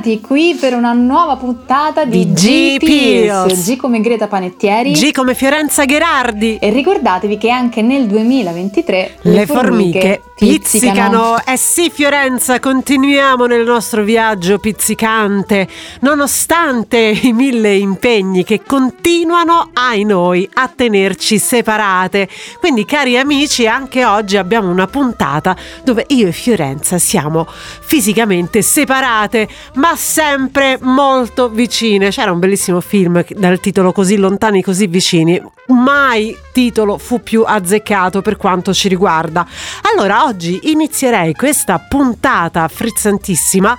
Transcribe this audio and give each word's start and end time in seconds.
Bentornati 0.00 0.20
qui 0.20 0.56
per 0.58 0.74
una 0.74 0.92
nuova 0.92 1.36
puntata 1.36 2.04
di, 2.04 2.32
di 2.32 2.78
G 2.78 2.78
Pills. 2.78 3.64
G 3.64 3.76
come 3.76 4.00
Greta 4.00 4.26
Panettieri. 4.26 4.92
G 4.92 5.12
come 5.12 5.34
Fiorenza 5.34 5.84
Gherardi. 5.84 6.56
E 6.60 6.70
ricordatevi 6.70 7.36
che 7.36 7.50
anche 7.50 7.82
nel 7.82 8.06
2023 8.06 9.16
le, 9.20 9.32
le 9.32 9.46
formiche, 9.46 10.00
formiche 10.00 10.22
pizzicano. 10.46 11.36
pizzicano. 11.36 11.44
Eh 11.44 11.56
sì, 11.56 11.90
Fiorenza, 11.92 12.58
continuiamo 12.58 13.46
nel 13.46 13.64
nostro 13.64 14.02
viaggio 14.02 14.58
pizzicante, 14.58 15.68
nonostante 16.00 16.98
i 17.22 17.32
mille 17.32 17.74
impegni 17.74 18.42
che 18.44 18.62
continuano 18.66 19.70
ai 19.74 20.04
noi 20.04 20.48
a 20.54 20.68
tenerci 20.68 21.38
separate. 21.38 22.28
Quindi, 22.58 22.84
cari 22.84 23.18
amici, 23.18 23.66
anche 23.66 24.04
oggi 24.04 24.36
abbiamo 24.36 24.70
una 24.70 24.86
puntata 24.86 25.54
dove 25.84 26.04
io 26.08 26.28
e 26.28 26.32
Fiorenza 26.32 26.98
siamo 26.98 27.46
fisicamente 27.46 28.62
separate, 28.62 29.48
ma 29.74 29.94
sempre 29.96 30.78
molto 30.80 31.48
vicine. 31.48 32.10
C'era 32.10 32.32
un 32.32 32.38
bellissimo 32.38 32.80
film 32.80 33.24
dal 33.28 33.60
titolo 33.60 33.92
Così 33.92 34.16
lontani, 34.16 34.62
così 34.62 34.86
vicini. 34.86 35.40
Mai 35.68 36.36
titolo 36.52 36.98
fu 36.98 37.22
più 37.22 37.44
azzeccato 37.46 38.22
per 38.22 38.36
quanto 38.36 38.72
ci 38.74 38.88
riguarda. 38.88 39.46
Allora, 39.82 40.29
oggi 40.30 40.70
inizierei 40.70 41.34
questa 41.34 41.80
puntata 41.80 42.68
frizzantissima 42.68 43.76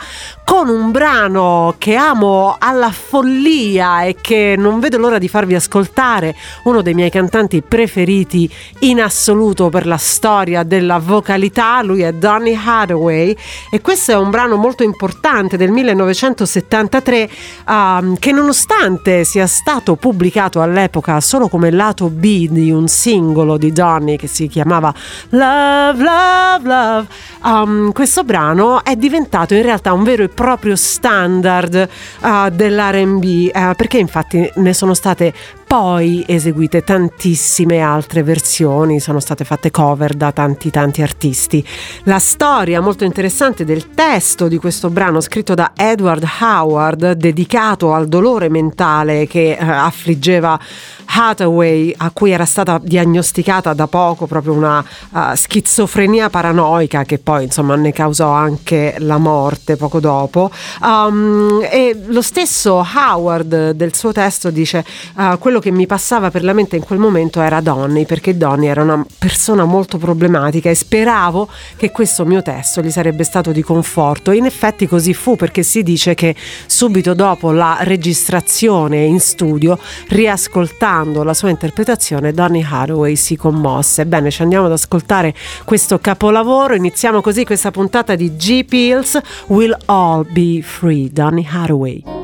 con 0.52 0.68
un 0.68 0.92
brano 0.92 1.76
che 1.78 1.96
amo 1.96 2.58
alla 2.60 2.92
follia 2.92 4.04
e 4.04 4.18
che 4.20 4.56
non 4.58 4.82
vedo 4.82 4.98
l'ora 4.98 5.18
di 5.18 5.30
farvi 5.30 5.56
ascoltare, 5.56 6.36
uno 6.66 6.82
dei 6.82 6.94
miei 6.94 7.10
cantanti 7.10 7.62
preferiti 7.62 8.54
in 8.80 9.02
assoluto 9.02 9.70
per 9.70 9.88
la 9.88 9.96
storia 9.96 10.64
della 10.64 10.98
vocalità, 10.98 11.82
lui 11.82 12.02
è 12.02 12.12
Donny 12.12 12.54
Hathaway. 12.54 13.34
E 13.72 13.80
questo 13.80 14.12
è 14.12 14.18
un 14.18 14.30
brano 14.30 14.58
molto 14.58 14.84
importante 14.84 15.56
del 15.56 15.72
1973 15.72 17.30
um, 17.68 18.18
che 18.18 18.34
nonostante 18.34 19.24
sia 19.24 19.48
stato 19.48 19.96
pubblicato 19.96 20.62
all'epoca 20.62 21.22
solo 21.22 21.48
come 21.48 21.72
lato 21.72 22.10
B 22.10 22.50
di 22.50 22.72
un 22.72 22.90
singolo 22.90 23.56
di 23.56 23.72
Donny 23.72 24.18
che 24.18 24.28
si 24.28 24.48
chiamava 24.48 24.94
Love, 25.30 26.04
Love, 26.04 26.68
Love, 26.68 27.08
um, 27.46 27.92
questo 27.94 28.26
brano 28.26 28.84
è 28.84 28.98
diventato 28.98 29.54
in 29.54 29.62
realtà 29.62 29.94
un 29.94 30.04
vero 30.04 30.24
e 30.24 30.28
proprio 30.28 30.40
standard 30.76 31.88
uh, 32.22 32.50
dell'RB, 32.50 33.24
uh, 33.54 33.76
perché 33.76 33.98
infatti 33.98 34.50
ne 34.56 34.74
sono 34.74 34.94
state 34.94 35.34
poi 35.72 36.22
eseguite 36.28 36.84
tantissime 36.84 37.80
altre 37.80 38.24
versioni, 38.24 39.00
sono 39.00 39.22
state 39.22 39.46
fatte 39.46 39.72
cover 39.72 40.16
da 40.16 40.34
tanti 40.34 40.70
tanti 40.70 41.02
artisti. 41.02 41.66
La 42.04 42.20
storia 42.20 42.82
molto 42.82 43.06
interessante 43.06 43.64
del 43.64 43.92
testo 43.92 44.50
di 44.50 44.58
questo 44.58 44.90
brano 44.90 45.22
scritto 45.22 45.54
da 45.54 45.72
Edward 45.74 46.28
Howard, 46.42 47.14
dedicato 47.14 47.94
al 47.94 48.10
dolore 48.10 48.50
mentale 48.50 49.28
che 49.28 49.52
eh, 49.52 49.64
affliggeva 49.64 50.60
Hathaway, 51.06 51.94
a 51.98 52.12
cui 52.12 52.32
era 52.32 52.46
stata 52.46 52.78
diagnosticata 52.82 53.74
da 53.74 53.88
poco 53.88 54.28
proprio 54.28 54.54
una 54.54 54.84
uh, 55.12 55.20
schizofrenia 55.36 56.30
paranoica 56.30 57.04
che 57.04 57.18
poi 57.18 57.46
insomma 57.46 57.76
ne 57.76 57.92
causò 57.92 58.30
anche 58.30 58.96
la 59.00 59.18
morte 59.18 59.78
poco 59.78 60.02
dopo. 60.02 60.52
Um, 60.82 61.66
e 61.70 61.98
lo 62.08 62.22
stesso 62.22 62.86
Howard 62.94 63.72
del 63.72 63.96
suo 63.96 64.12
testo 64.12 64.50
dice 64.50 64.86
uh, 65.16 65.38
quello 65.38 65.60
che 65.62 65.72
mi 65.72 65.86
passava 65.86 66.30
per 66.30 66.44
la 66.44 66.52
mente 66.52 66.76
in 66.76 66.84
quel 66.84 67.00
momento 67.00 67.40
era 67.40 67.62
Donny, 67.62 68.06
perché 68.06 68.36
Donny 68.36 68.68
era 68.68 68.82
una 68.82 69.06
persona 69.18 69.64
molto 69.64 69.98
problematica 69.98 70.70
e 70.70 70.76
speravo 70.76 71.48
che 71.78 71.92
questo 71.92 72.26
mio 72.26 72.42
testo 72.42 72.82
gli 72.82 72.92
sarebbe 72.92 73.24
stato 73.24 73.54
di 73.54 73.62
conforto. 73.62 74.32
In 74.32 74.46
effetti 74.46 74.88
così 74.88 75.14
fu, 75.14 75.38
perché 75.38 75.64
si 75.64 75.84
dice 75.84 76.16
che 76.16 76.36
subito 76.66 77.14
dopo 77.14 77.52
la 77.52 77.78
registrazione 77.82 79.04
in 79.04 79.22
studio, 79.22 79.80
riascoltando 80.10 81.24
la 81.24 81.34
sua 81.34 81.50
interpretazione, 81.50 82.34
Donny 82.34 82.66
Hathaway 82.70 83.16
si 83.16 83.38
commosse. 83.38 84.06
Bene, 84.06 84.32
ci 84.32 84.42
andiamo 84.42 84.66
ad 84.66 84.74
ascoltare 84.74 85.34
questo 85.64 86.00
capolavoro. 86.00 86.74
Iniziamo 86.76 87.22
così 87.22 87.46
questa 87.46 87.72
puntata 87.72 88.16
di 88.16 88.36
G 88.36 88.66
Pills. 88.66 89.20
We'll 89.48 89.78
all 89.86 90.26
be 90.30 90.62
free. 90.62 91.10
Donny 91.12 91.48
Hathaway. 91.50 92.21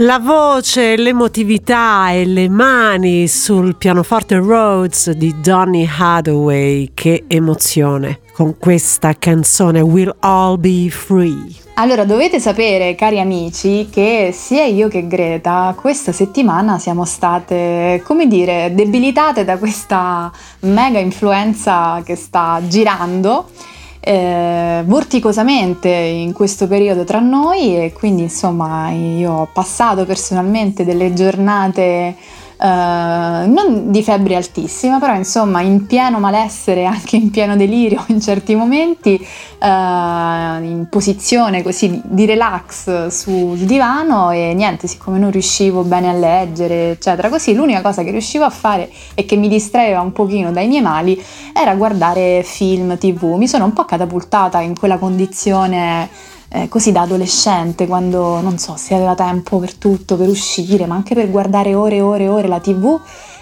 La 0.00 0.18
voce, 0.18 0.94
l'emotività 0.96 2.10
e 2.10 2.26
le 2.26 2.50
mani 2.50 3.26
sul 3.28 3.76
pianoforte 3.76 4.36
Rhodes 4.36 5.12
di 5.12 5.34
Donny 5.40 5.88
Hathaway, 5.88 6.90
che 6.92 7.24
emozione 7.26 8.20
con 8.34 8.58
questa 8.58 9.14
canzone 9.14 9.80
We'll 9.80 10.14
All 10.18 10.60
Be 10.60 10.90
Free. 10.90 11.46
Allora, 11.76 12.04
dovete 12.04 12.38
sapere, 12.40 12.94
cari 12.94 13.20
amici, 13.20 13.88
che 13.90 14.32
sia 14.34 14.66
io 14.66 14.88
che 14.88 15.06
Greta 15.06 15.74
questa 15.74 16.12
settimana 16.12 16.78
siamo 16.78 17.06
state, 17.06 18.02
come 18.04 18.26
dire, 18.26 18.72
debilitate 18.74 19.46
da 19.46 19.56
questa 19.56 20.30
mega 20.60 20.98
influenza 20.98 22.02
che 22.04 22.16
sta 22.16 22.60
girando 22.68 23.48
eh, 24.08 24.84
vorticosamente 24.86 25.88
in 25.88 26.32
questo 26.32 26.68
periodo 26.68 27.02
tra 27.02 27.18
noi 27.18 27.76
e 27.76 27.92
quindi 27.92 28.22
insomma 28.22 28.90
io 28.90 29.32
ho 29.32 29.48
passato 29.52 30.06
personalmente 30.06 30.84
delle 30.84 31.12
giornate 31.12 32.14
non 32.64 33.90
di 33.90 34.02
febbre 34.02 34.36
altissima, 34.36 34.98
però 34.98 35.14
insomma 35.14 35.60
in 35.60 35.86
pieno 35.86 36.18
malessere, 36.18 36.84
anche 36.86 37.16
in 37.16 37.30
pieno 37.30 37.56
delirio 37.56 38.04
in 38.08 38.20
certi 38.20 38.54
momenti, 38.54 39.14
uh, 39.60 39.66
in 39.66 40.86
posizione 40.90 41.62
così 41.62 42.00
di 42.04 42.24
relax 42.24 43.08
sul 43.08 43.58
divano 43.58 44.30
e 44.30 44.54
niente, 44.54 44.86
siccome 44.86 45.18
non 45.18 45.30
riuscivo 45.30 45.82
bene 45.82 46.08
a 46.08 46.12
leggere, 46.12 46.92
eccetera, 46.92 47.28
così 47.28 47.54
l'unica 47.54 47.82
cosa 47.82 48.02
che 48.02 48.10
riuscivo 48.10 48.44
a 48.44 48.50
fare 48.50 48.90
e 49.14 49.24
che 49.24 49.36
mi 49.36 49.48
distraeva 49.48 50.00
un 50.00 50.12
pochino 50.12 50.52
dai 50.52 50.68
miei 50.68 50.82
mali 50.82 51.22
era 51.52 51.74
guardare 51.74 52.42
film, 52.42 52.96
tv. 52.96 53.34
Mi 53.36 53.48
sono 53.48 53.64
un 53.64 53.72
po' 53.72 53.84
catapultata 53.84 54.60
in 54.60 54.78
quella 54.78 54.98
condizione 54.98 56.34
eh, 56.56 56.68
così 56.68 56.90
da 56.90 57.02
adolescente, 57.02 57.86
quando 57.86 58.40
non 58.40 58.56
so, 58.56 58.76
si 58.76 58.94
aveva 58.94 59.14
tempo 59.14 59.58
per 59.58 59.74
tutto, 59.74 60.16
per 60.16 60.28
uscire, 60.28 60.86
ma 60.86 60.94
anche 60.94 61.14
per 61.14 61.30
guardare 61.30 61.74
ore 61.74 61.96
e 61.96 62.00
ore 62.00 62.24
e 62.24 62.28
ore 62.28 62.48
la 62.48 62.60
tv 62.60 62.98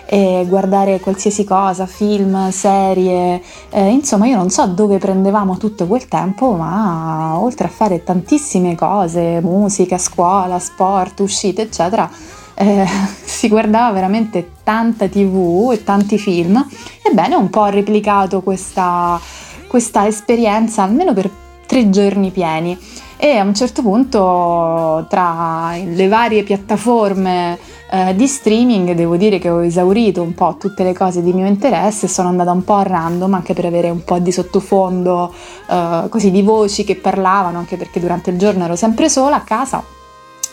e 0.07 0.45
guardare 0.49 1.01
qualsiasi 1.01 1.45
cosa, 1.45 1.87
film, 1.87 2.51
serie, 2.51 3.41
eh, 3.71 3.89
insomma 3.89 4.27
io 4.27 4.37
non 4.37 4.51
so 4.51 4.67
dove 4.67 4.99
prendevamo 4.99 5.57
tutto 5.57 5.87
quel 5.87 6.09
tempo, 6.09 6.53
ma 6.55 7.39
oltre 7.39 7.69
a 7.69 7.71
fare 7.71 8.03
tantissime 8.03 8.75
cose, 8.75 9.41
musica, 9.41 9.97
scuola, 9.97 10.59
sport, 10.59 11.21
uscite, 11.21 11.63
eccetera, 11.63 12.11
eh, 12.55 12.87
si 13.25 13.49
guardava 13.49 13.93
veramente 13.93 14.51
tanta 14.65 15.09
tv 15.09 15.71
e 15.73 15.85
tanti 15.85 16.19
film. 16.19 16.67
Ebbene, 17.01 17.37
un 17.37 17.49
po' 17.49 17.61
ho 17.61 17.71
replicato 17.71 18.43
questa, 18.43 19.21
questa 19.69 20.07
esperienza 20.07 20.83
almeno 20.83 21.13
per 21.13 21.31
tre 21.67 21.89
giorni 21.91 22.31
pieni 22.31 22.79
e 23.25 23.39
a 23.39 23.43
un 23.43 23.55
certo 23.55 23.81
punto 23.81 25.07
tra 25.09 25.73
le 25.83 26.09
varie 26.09 26.43
piattaforme 26.43 27.59
eh, 27.91 28.15
di 28.15 28.27
streaming 28.27 28.93
devo 28.93 29.17
dire 29.17 29.39
che 29.39 29.49
ho 29.49 29.65
esaurito 29.65 30.21
un 30.21 30.35
po' 30.35 30.57
tutte 30.59 30.85
le 30.85 30.93
cose 30.93 31.23
di 31.23 31.33
mio 31.33 31.47
interesse 31.47 32.07
sono 32.07 32.29
andata 32.29 32.51
un 32.51 32.65
po' 32.65 32.75
a 32.75 32.83
random 32.83 33.33
anche 33.33 33.55
per 33.55 33.65
avere 33.65 33.89
un 33.89 34.05
po' 34.05 34.19
di 34.19 34.31
sottofondo 34.31 35.33
eh, 35.71 36.07
così 36.11 36.31
di 36.31 36.43
voci 36.43 36.85
che 36.85 36.97
parlavano 36.97 37.57
anche 37.57 37.79
perché 37.79 37.99
durante 37.99 38.29
il 38.29 38.37
giorno 38.37 38.65
ero 38.65 38.77
sempre 38.77 39.09
sola 39.09 39.37
a 39.37 39.41
casa 39.41 39.83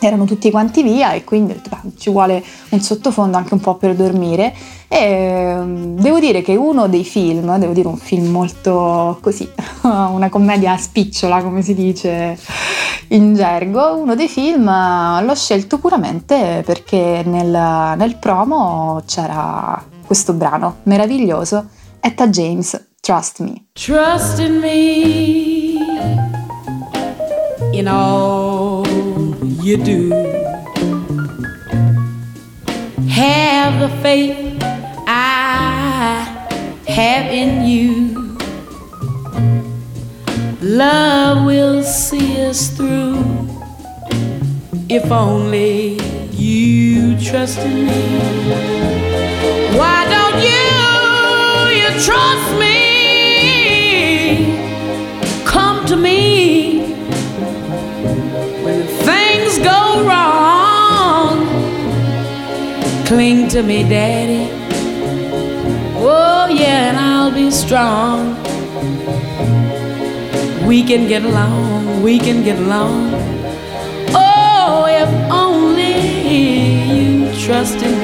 erano 0.06 0.24
tutti 0.24 0.50
quanti 0.50 0.82
via 0.82 1.12
e 1.12 1.24
quindi 1.24 1.60
ci 1.98 2.10
vuole 2.10 2.42
un 2.70 2.80
sottofondo 2.80 3.36
anche 3.36 3.54
un 3.54 3.60
po' 3.60 3.76
per 3.76 3.94
dormire 3.94 4.54
e 4.88 5.54
mm, 5.56 5.98
devo 5.98 6.18
dire 6.18 6.42
che 6.42 6.54
uno 6.56 6.88
dei 6.88 7.04
film, 7.04 7.56
devo 7.56 7.72
dire 7.72 7.88
un 7.88 7.96
film 7.96 8.26
molto 8.26 9.18
così, 9.20 9.48
una 9.82 10.28
commedia 10.28 10.76
spicciola 10.76 11.42
come 11.42 11.62
si 11.62 11.74
dice 11.74 12.38
in 13.08 13.34
gergo, 13.34 13.96
uno 13.96 14.14
dei 14.14 14.28
film 14.28 14.64
l'ho 14.64 15.34
scelto 15.34 15.78
puramente 15.78 16.62
perché 16.64 17.22
nel, 17.24 17.94
nel 17.96 18.16
promo 18.16 19.02
c'era 19.06 19.82
questo 20.04 20.32
brano 20.34 20.78
meraviglioso, 20.84 21.66
Etta 22.00 22.28
James, 22.28 22.88
Trust 23.00 23.40
Me. 23.40 23.64
Trust 23.72 24.40
in 24.40 24.58
me, 24.58 25.78
in 27.72 27.88
all 27.88 28.41
you 29.62 29.76
do. 29.76 30.10
Have 33.08 33.78
the 33.78 33.88
faith 34.02 34.58
I 35.06 36.48
have 36.88 37.32
in 37.32 37.64
you. 37.64 38.36
Love 40.60 41.46
will 41.46 41.82
see 41.84 42.44
us 42.44 42.76
through 42.76 43.22
if 44.88 45.10
only 45.12 45.96
you 46.32 47.18
trust 47.20 47.58
in 47.60 47.86
me. 47.86 48.18
Why 49.78 50.04
don't 50.14 50.42
you, 50.42 51.78
you 51.80 51.88
trust 52.04 52.58
me? 52.58 52.81
Cling 63.12 63.48
to 63.48 63.62
me, 63.62 63.82
Daddy. 63.82 64.48
Oh, 65.98 66.48
yeah, 66.48 66.88
and 66.88 66.96
I'll 66.96 67.30
be 67.30 67.50
strong. 67.50 68.36
We 70.66 70.82
can 70.82 71.06
get 71.08 71.22
along, 71.22 72.02
we 72.02 72.18
can 72.18 72.42
get 72.42 72.58
along. 72.58 73.10
Oh, 74.14 74.86
if 74.88 75.10
only 75.30 75.92
you 76.32 77.38
trust 77.38 77.82
in 77.82 78.00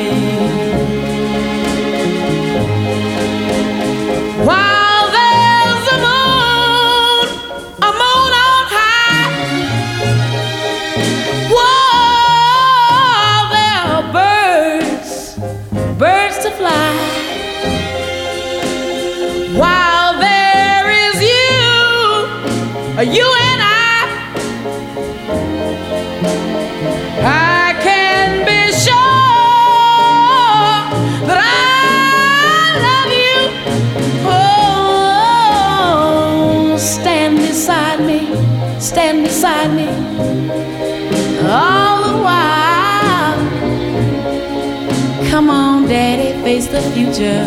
The 46.71 46.83
future. 46.93 47.45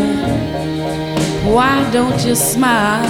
Why 1.45 1.89
don't 1.91 2.19
you 2.25 2.35
smile? 2.35 3.05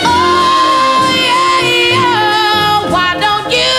Oh, 0.06 1.10
yeah, 1.30 1.60
yeah. 1.90 2.92
Why 2.94 3.10
don't 3.26 3.50
you? 3.52 3.78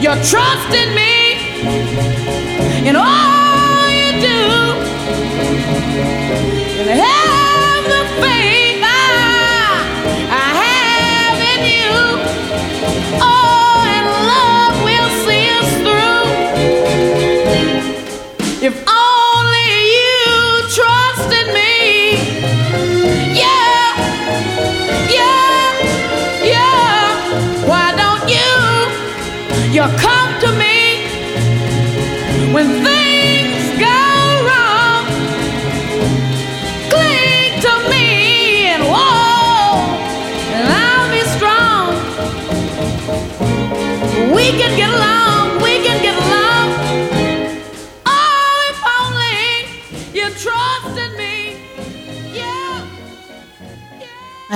Your 0.00 0.16
trust 0.24 0.70
in 0.74 0.94
me, 0.94 1.12
and 2.88 2.96
all 2.96 3.15
come 29.98 30.40
to 30.40 30.52
me 30.58 31.06
when 32.52 32.66
things 32.84 33.05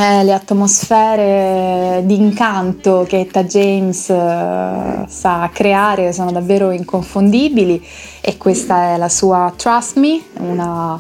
Eh, 0.01 0.25
le 0.25 0.33
atmosfere 0.33 2.01
di 2.07 2.15
incanto 2.15 3.05
che 3.07 3.21
Etta 3.21 3.45
James 3.45 4.09
eh, 4.09 5.05
sa 5.07 5.51
creare 5.53 6.15
sono 6.15 6.33
davvero 6.33 6.71
inconfondibili 6.71 7.85
e 8.23 8.39
questa 8.39 8.95
è 8.95 8.97
la 8.97 9.11
sua 9.11 9.53
Trust 9.55 9.99
Me, 9.99 10.23
una 10.39 10.99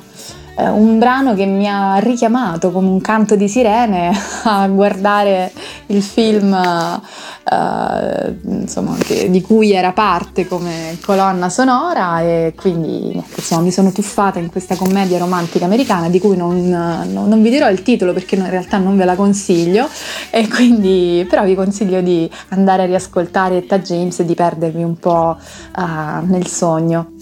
eh, 0.57 0.69
un 0.69 0.99
brano 0.99 1.35
che 1.35 1.47
mi 1.47 1.69
ha 1.69 1.97
richiamato 1.97 2.71
come 2.71 2.89
un 2.89 3.01
canto 3.01 3.37
di 3.37 3.49
sirene 3.49 4.13
a 4.45 4.67
guardare 4.69 5.53
il 5.87 6.03
film 6.03 6.53
eh, 6.53 8.37
insomma, 8.45 8.97
che, 8.99 9.31
di 9.31 9.41
cui 9.41 9.73
era 9.73 9.93
parte 9.93 10.47
come 10.47 10.99
colonna 11.05 11.49
sonora 11.49 12.21
e 12.21 12.53
quindi 12.57 13.23
insomma, 13.35 13.63
mi 13.63 13.73
sono 13.73 13.91
tuffata 13.91 14.39
in 14.39 14.51
questa 14.51 14.77
commedia 14.77 15.19
romantica 15.19 15.65
americana 15.65 16.09
di 16.09 16.21
cui 16.21 16.37
non, 16.37 16.69
non, 16.69 17.29
non 17.29 17.43
vi 17.43 17.51
dirò 17.51 17.69
il 17.71 17.83
titolo 17.83 18.13
perché 18.13 18.37
in 18.37 18.49
realtà 18.49 18.79
non 18.79 18.97
ve 18.97 19.05
la 19.05 19.17
consiglio 19.17 19.89
e 20.31 20.49
quindi 20.49 21.27
però 21.29 21.45
vi 21.45 21.55
consiglio 21.55 22.01
di 22.01 22.31
andare 22.49 22.83
a 22.83 22.87
riascoltare 22.87 23.59
Etta 23.59 23.79
James 23.79 24.21
e 24.21 24.25
di 24.25 24.35
perdervi 24.35 24.83
un 24.83 24.99
po' 24.99 25.37
uh, 25.77 26.27
nel 26.27 26.47
sogno. 26.47 27.13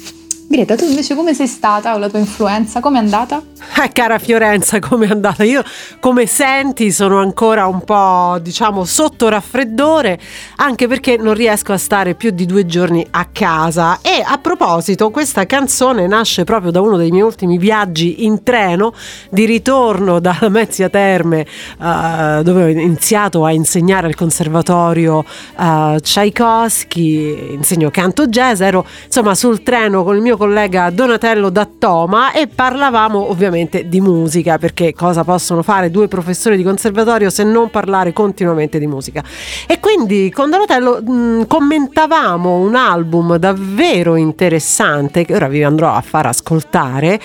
Greta, 0.50 0.76
tu 0.76 0.84
invece 0.84 1.14
come 1.14 1.34
sei 1.34 1.46
stata 1.46 1.94
o 1.94 1.98
la 1.98 2.08
tua 2.08 2.20
influenza? 2.20 2.80
Come 2.80 2.96
è 2.96 3.02
andata? 3.02 3.42
Eh, 3.84 3.92
cara 3.92 4.18
Fiorenza, 4.18 4.78
come 4.78 5.06
è 5.06 5.10
andata? 5.10 5.44
Io, 5.44 5.62
come 6.00 6.24
senti, 6.24 6.90
sono 6.90 7.18
ancora 7.20 7.66
un 7.66 7.84
po', 7.84 8.38
diciamo, 8.40 8.86
sotto 8.86 9.28
raffreddore, 9.28 10.18
anche 10.56 10.88
perché 10.88 11.18
non 11.18 11.34
riesco 11.34 11.74
a 11.74 11.76
stare 11.76 12.14
più 12.14 12.30
di 12.30 12.46
due 12.46 12.64
giorni 12.64 13.06
a 13.10 13.28
casa. 13.30 13.98
E 14.00 14.22
a 14.24 14.38
proposito, 14.38 15.10
questa 15.10 15.44
canzone 15.44 16.06
nasce 16.06 16.44
proprio 16.44 16.70
da 16.70 16.80
uno 16.80 16.96
dei 16.96 17.10
miei 17.10 17.24
ultimi 17.24 17.58
viaggi 17.58 18.24
in 18.24 18.42
treno, 18.42 18.94
di 19.28 19.44
ritorno 19.44 20.18
dalla 20.18 20.48
Mezzia 20.48 20.88
Terme, 20.88 21.46
uh, 21.78 22.42
dove 22.42 22.62
ho 22.62 22.68
iniziato 22.68 23.44
a 23.44 23.52
insegnare 23.52 24.06
al 24.06 24.14
conservatorio 24.14 25.18
uh, 25.56 25.98
Tchaikovsky, 26.00 27.52
insegno 27.52 27.90
canto 27.90 28.28
jazz, 28.28 28.62
ero 28.62 28.86
insomma 29.04 29.34
sul 29.34 29.62
treno 29.62 30.04
con 30.04 30.16
il 30.16 30.22
mio 30.22 30.36
collega 30.38 30.88
Donatello 30.88 31.50
Dattoma 31.50 32.32
e 32.32 32.46
parlavamo 32.46 33.28
ovviamente 33.30 33.86
di 33.86 34.00
musica, 34.00 34.56
perché 34.56 34.94
cosa 34.94 35.24
possono 35.24 35.62
fare 35.62 35.90
due 35.90 36.08
professori 36.08 36.56
di 36.56 36.62
conservatorio 36.62 37.28
se 37.28 37.44
non 37.44 37.68
parlare 37.68 38.14
continuamente 38.14 38.78
di 38.78 38.86
musica. 38.86 39.22
E 39.66 39.78
quindi 39.80 40.30
con 40.30 40.48
Donatello 40.48 41.02
mh, 41.02 41.46
commentavamo 41.46 42.56
un 42.56 42.74
album 42.74 43.36
davvero 43.36 44.16
interessante 44.16 45.26
che 45.26 45.34
ora 45.34 45.48
vi 45.48 45.62
andrò 45.62 45.92
a 45.92 46.00
far 46.00 46.24
ascoltare 46.24 47.20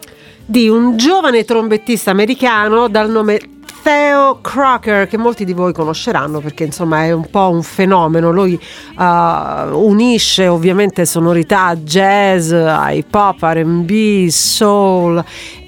di 0.46 0.68
un 0.68 0.98
giovane 0.98 1.46
trombettista 1.46 2.12
americano 2.12 2.90
dal 2.90 3.10
nome 3.10 3.40
Theo 3.82 4.40
Crocker, 4.42 5.08
che 5.08 5.18
molti 5.18 5.46
di 5.46 5.54
voi 5.54 5.74
conosceranno 5.74 6.40
perché 6.40 6.66
insomma 6.66 7.04
è 7.04 7.12
un 7.12 7.30
po' 7.30 7.50
un 7.50 7.64
fenomeno. 7.64 8.32
Lui 8.32 8.60
uh, 8.98 9.04
unisce 9.74 10.48
ovviamente 10.48 11.06
sonorità 11.06 11.76
jazz, 11.76 12.52
hip 12.52 13.14
hop, 13.14 13.42
RB, 13.42 14.28
soul 14.28 15.24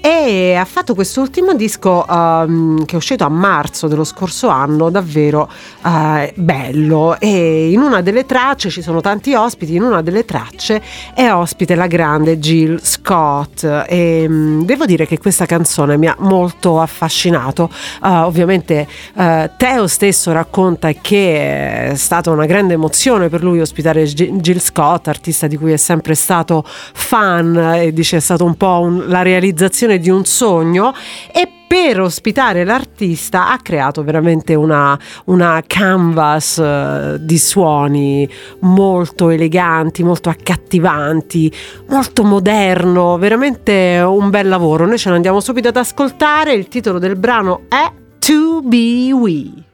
e 0.06 0.54
ha 0.54 0.64
fatto 0.64 0.94
quest'ultimo 0.94 1.52
disco 1.54 2.04
um, 2.08 2.84
che 2.84 2.92
è 2.92 2.96
uscito 2.96 3.24
a 3.24 3.28
marzo 3.28 3.88
dello 3.88 4.04
scorso 4.04 4.46
anno, 4.46 4.88
davvero 4.88 5.50
uh, 5.82 6.30
bello. 6.36 7.16
E 7.18 7.72
in 7.72 7.80
una 7.80 8.02
delle 8.02 8.24
tracce 8.24 8.70
ci 8.70 8.82
sono 8.82 9.00
tanti 9.00 9.34
ospiti, 9.34 9.74
in 9.74 9.82
una 9.82 10.02
delle 10.02 10.24
tracce 10.24 10.80
è 11.12 11.28
ospite 11.32 11.74
la 11.74 11.88
grande 11.88 12.38
Jill 12.38 12.78
Scott. 12.80 13.64
E 13.64 14.26
um, 14.28 14.64
devo 14.64 14.86
dire 14.86 15.08
che 15.08 15.18
questa 15.18 15.44
canzone 15.44 15.96
mi 15.96 16.06
ha 16.06 16.14
molto 16.20 16.80
affascinato. 16.80 17.68
Uh, 18.00 18.26
ovviamente 18.26 18.86
uh, 19.14 19.50
Teo 19.56 19.88
stesso 19.88 20.30
racconta 20.30 20.92
che 20.92 21.90
è 21.90 21.94
stata 21.96 22.30
una 22.30 22.46
grande 22.46 22.74
emozione 22.74 23.28
per 23.28 23.42
lui 23.42 23.60
ospitare 23.60 24.04
Jill 24.04 24.58
Scott, 24.58 25.08
artista 25.08 25.48
di 25.48 25.56
cui 25.56 25.72
è 25.72 25.76
sempre 25.76 26.14
stato 26.14 26.62
fan 26.64 27.56
e 27.74 27.92
dice 27.92 28.18
è 28.18 28.20
stato 28.20 28.44
un 28.44 28.54
po' 28.56 28.78
un, 28.82 29.04
la 29.08 29.22
realizzazione 29.22 29.94
di 29.98 30.10
un 30.10 30.24
sogno 30.24 30.94
e 31.32 31.48
per 31.66 32.00
ospitare 32.00 32.64
l'artista 32.64 33.50
ha 33.50 33.58
creato 33.58 34.04
veramente 34.04 34.54
una, 34.54 34.98
una 35.26 35.62
canvas 35.66 36.56
uh, 36.56 37.18
di 37.18 37.38
suoni 37.38 38.28
molto 38.60 39.30
eleganti, 39.30 40.04
molto 40.04 40.28
accattivanti, 40.28 41.52
molto 41.88 42.22
moderno, 42.22 43.18
veramente 43.18 44.00
un 44.06 44.30
bel 44.30 44.48
lavoro. 44.48 44.86
Noi 44.86 44.98
ce 44.98 45.10
ne 45.10 45.16
andiamo 45.16 45.40
subito 45.40 45.68
ad 45.68 45.76
ascoltare, 45.76 46.52
il 46.54 46.68
titolo 46.68 46.98
del 46.98 47.16
brano 47.16 47.62
è 47.68 47.90
To 48.20 48.62
Be 48.62 49.12
We. 49.12 49.64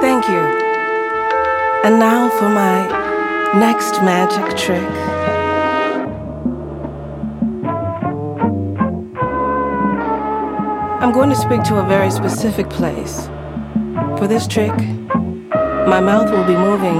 Thank 0.00 0.26
you. 0.26 0.62
And 1.84 1.98
now 1.98 2.28
for 2.28 2.48
my 2.48 3.01
next 3.54 4.00
magic 4.00 4.56
trick. 4.56 4.80
I'm 11.02 11.12
going 11.12 11.28
to 11.28 11.36
speak 11.36 11.62
to 11.64 11.76
a 11.76 11.86
very 11.86 12.10
specific 12.10 12.70
place. 12.70 13.26
For 14.16 14.26
this 14.26 14.46
trick, 14.46 14.74
my 15.86 16.00
mouth 16.00 16.30
will 16.30 16.46
be 16.46 16.56
moving, 16.56 16.96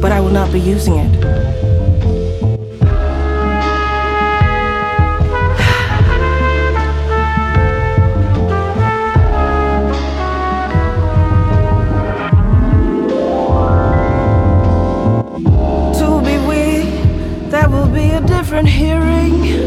but 0.00 0.10
I 0.10 0.18
will 0.20 0.32
not 0.32 0.52
be 0.52 0.58
using 0.58 0.96
it. 0.96 1.69
Be 18.62 18.68
a 18.68 18.68
different 18.68 18.68
hearing. 18.68 19.60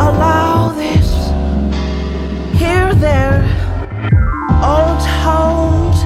Allow 0.00 0.72
this, 0.72 1.30
here, 2.58 2.94
there, 2.94 3.44
all 4.62 4.98
tones 5.00 6.04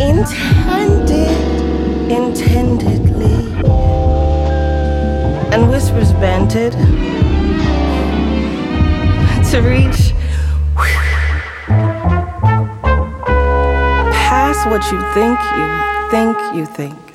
intended, 0.00 1.30
intendedly, 2.10 3.62
and 5.52 5.70
whispers 5.70 6.12
banted 6.14 6.72
to 9.50 9.60
reach 9.60 10.14
past 14.12 14.66
what 14.66 14.82
you 14.92 15.00
think 15.12 15.38
you 15.56 16.10
think 16.10 16.36
you 16.54 16.66
think. 16.66 17.09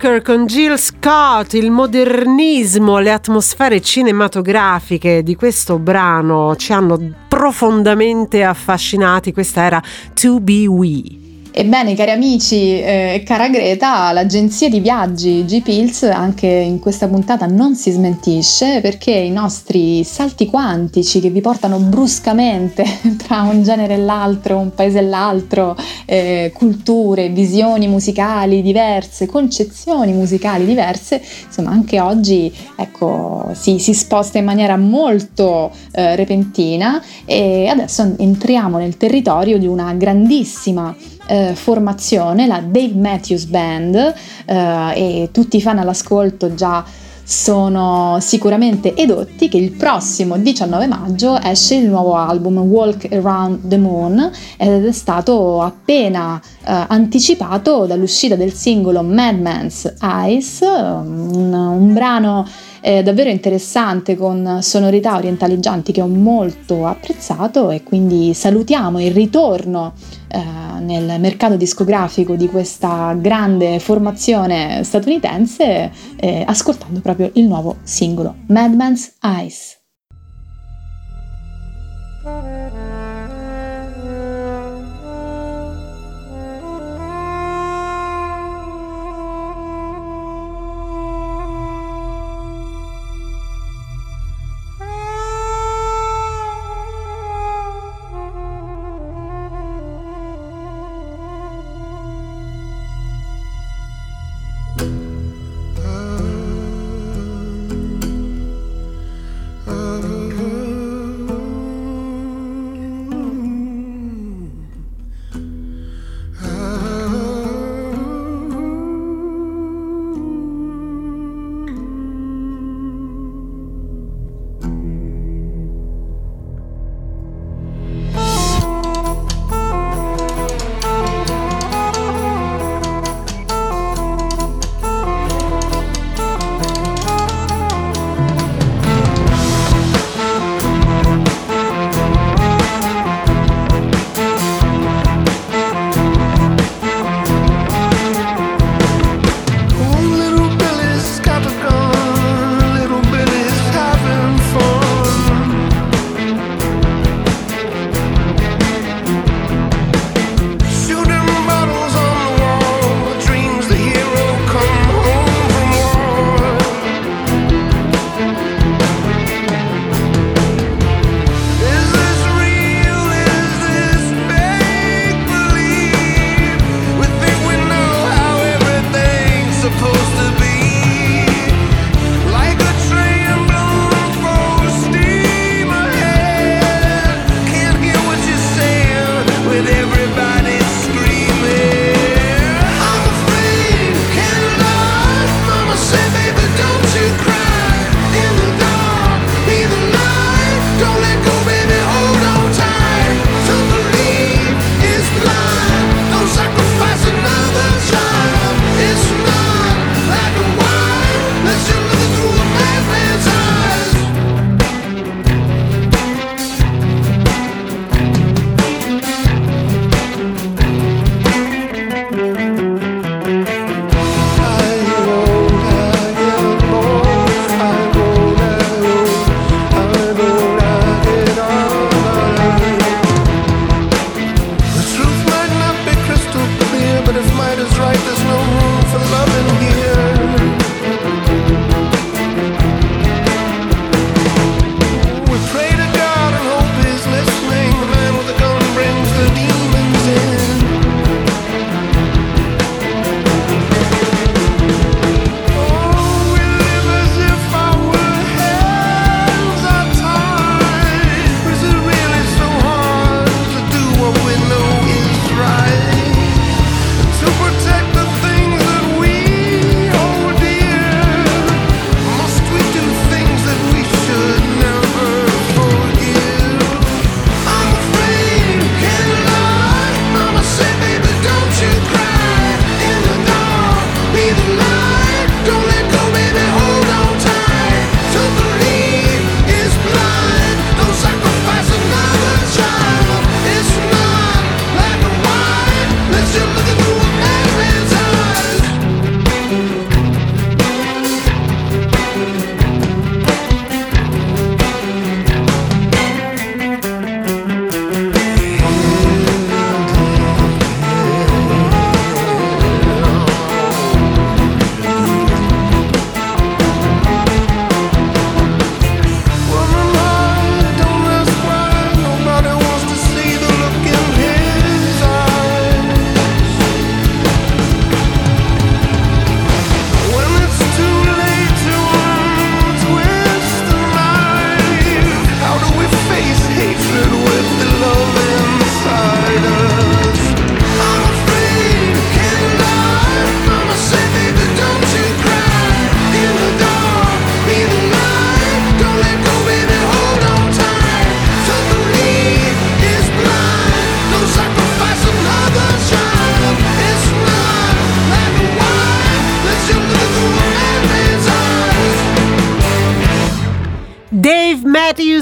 Crocker 0.00 0.22
con 0.22 0.46
Jill 0.46 0.76
Scott, 0.76 1.52
il 1.52 1.70
modernismo, 1.70 3.00
le 3.00 3.12
atmosfere 3.12 3.82
cinematografiche 3.82 5.22
di 5.22 5.34
questo 5.34 5.78
brano 5.78 6.56
ci 6.56 6.72
hanno 6.72 6.98
profondamente 7.28 8.42
affascinati. 8.42 9.30
Questa 9.30 9.62
era 9.62 9.82
To 10.14 10.40
Be 10.40 10.66
We. 10.66 11.19
Ebbene, 11.52 11.96
cari 11.96 12.12
amici 12.12 12.80
eh, 12.80 13.14
e 13.14 13.22
cara 13.24 13.48
Greta, 13.48 14.12
l'agenzia 14.12 14.68
di 14.68 14.78
viaggi 14.78 15.44
G-Pills 15.44 16.04
anche 16.04 16.46
in 16.46 16.78
questa 16.78 17.08
puntata 17.08 17.46
non 17.46 17.74
si 17.74 17.90
smentisce 17.90 18.80
perché 18.80 19.10
i 19.10 19.32
nostri 19.32 20.04
salti 20.04 20.46
quantici 20.46 21.18
che 21.18 21.28
vi 21.28 21.40
portano 21.40 21.78
bruscamente 21.78 22.84
tra 23.18 23.42
un 23.42 23.64
genere 23.64 23.94
e 23.94 23.98
l'altro, 23.98 24.58
un 24.58 24.72
paese 24.72 25.00
e 25.00 25.02
l'altro, 25.02 25.76
eh, 26.06 26.52
culture, 26.54 27.30
visioni 27.30 27.88
musicali 27.88 28.62
diverse, 28.62 29.26
concezioni 29.26 30.12
musicali 30.12 30.64
diverse, 30.64 31.20
insomma 31.46 31.70
anche 31.70 31.98
oggi 31.98 32.54
ecco, 32.76 33.50
si, 33.54 33.80
si 33.80 33.92
sposta 33.92 34.38
in 34.38 34.44
maniera 34.44 34.76
molto 34.76 35.72
eh, 35.90 36.14
repentina 36.14 37.02
e 37.24 37.66
adesso 37.66 38.14
entriamo 38.16 38.78
nel 38.78 38.96
territorio 38.96 39.58
di 39.58 39.66
una 39.66 39.92
grandissima 39.94 40.94
eh, 41.30 41.54
formazione, 41.54 42.46
la 42.46 42.60
Dave 42.60 42.94
Matthews 42.94 43.44
Band, 43.44 44.14
eh, 44.46 44.92
e 44.94 45.28
tutti 45.32 45.56
i 45.56 45.62
fan 45.62 45.78
all'ascolto 45.78 46.54
già 46.54 46.84
sono 47.22 48.18
sicuramente 48.20 48.96
edotti 48.96 49.48
che 49.48 49.56
il 49.56 49.70
prossimo 49.70 50.36
19 50.36 50.88
maggio 50.88 51.40
esce 51.40 51.76
il 51.76 51.88
nuovo 51.88 52.16
album 52.16 52.58
Walk 52.58 53.06
Around 53.12 53.68
the 53.68 53.78
Moon 53.78 54.32
ed 54.56 54.84
è 54.84 54.90
stato 54.90 55.62
appena 55.62 56.42
eh, 56.42 56.86
anticipato 56.88 57.86
dall'uscita 57.86 58.34
del 58.34 58.52
singolo 58.52 59.04
Madman's 59.04 59.94
Eyes, 60.00 60.58
un, 60.62 61.52
un 61.52 61.92
brano 61.94 62.44
eh, 62.80 63.02
davvero 63.02 63.30
interessante 63.30 64.16
con 64.16 64.58
sonorità 64.62 65.16
orientaleggianti 65.16 65.92
che 65.92 66.02
ho 66.02 66.06
molto 66.06 66.86
apprezzato 66.86 67.70
e 67.70 67.82
quindi 67.82 68.34
salutiamo 68.34 69.00
il 69.00 69.12
ritorno 69.12 69.92
eh, 70.28 70.80
nel 70.80 71.20
mercato 71.20 71.56
discografico 71.56 72.34
di 72.34 72.48
questa 72.48 73.14
grande 73.18 73.78
formazione 73.78 74.82
statunitense 74.84 75.90
eh, 76.16 76.44
ascoltando 76.46 77.00
proprio 77.00 77.30
il 77.34 77.44
nuovo 77.44 77.76
singolo 77.82 78.36
Madman's 78.46 79.14
Eyes. 79.22 79.78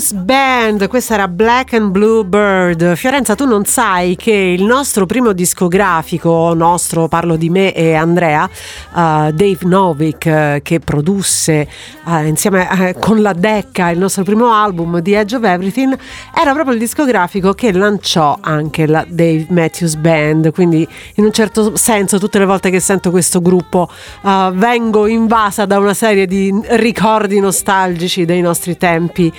Matthews 0.08 0.12
Band, 0.12 0.88
questa 0.88 1.14
era 1.14 1.28
Black 1.28 1.74
and 1.74 1.90
Blue 1.90 2.24
Bird. 2.24 2.94
Fiorenza, 2.94 3.34
tu 3.34 3.46
non 3.46 3.64
sai 3.64 4.16
che 4.16 4.32
il 4.32 4.64
nostro 4.64 5.06
primo 5.06 5.32
discografico, 5.32 6.54
nostro, 6.54 7.08
parlo 7.08 7.36
di 7.36 7.50
me 7.50 7.74
e 7.74 7.94
Andrea, 7.94 8.44
uh, 8.44 9.30
Dave 9.32 9.58
Novick, 9.62 10.24
uh, 10.26 10.62
che 10.62 10.80
produsse 10.80 11.68
uh, 12.04 12.24
insieme 12.24 12.94
con 12.98 13.20
la 13.20 13.32
Decca 13.32 13.90
il 13.90 13.98
nostro 13.98 14.22
primo 14.24 14.52
album, 14.52 15.02
The 15.02 15.18
Edge 15.18 15.36
of 15.36 15.44
Everything, 15.44 15.98
era 16.34 16.52
proprio 16.52 16.74
il 16.74 16.80
discografico 16.80 17.52
che 17.52 17.72
lanciò 17.72 18.38
anche 18.40 18.86
la 18.86 19.04
Dave 19.06 19.46
Matthews 19.50 19.96
Band. 19.96 20.52
Quindi, 20.52 20.86
in 21.14 21.24
un 21.24 21.32
certo 21.32 21.76
senso, 21.76 22.18
tutte 22.18 22.38
le 22.38 22.46
volte 22.46 22.70
che 22.70 22.80
sento 22.80 23.10
questo 23.10 23.40
gruppo, 23.40 23.88
vengo 24.22 25.06
invasa 25.06 25.66
da 25.66 25.78
una 25.78 25.94
serie 25.94 26.26
di 26.26 26.54
ricordi 26.68 27.40
nostalgici 27.40 28.24
dei 28.24 28.40
nostri 28.40 28.76
tempi 28.76 29.32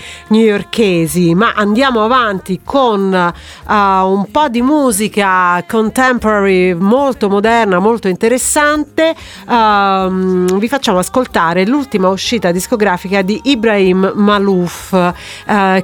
newyorkesi, 0.59 1.33
ma 1.33 1.53
andiamo 1.55 2.03
avanti 2.03 2.59
con 2.63 3.11
uh, 3.11 3.73
un 3.73 4.25
po' 4.29 4.49
di 4.49 4.61
musica 4.61 5.63
contemporary 5.67 6.73
molto 6.73 7.29
moderna, 7.29 7.79
molto 7.79 8.07
interessante. 8.07 9.15
Uh, 9.47 10.57
vi 10.57 10.67
facciamo 10.67 10.99
ascoltare 10.99 11.65
l'ultima 11.65 12.09
uscita 12.09 12.51
discografica 12.51 13.21
di 13.21 13.39
Ibrahim 13.45 14.11
Malouf, 14.15 14.91
uh, 14.91 15.13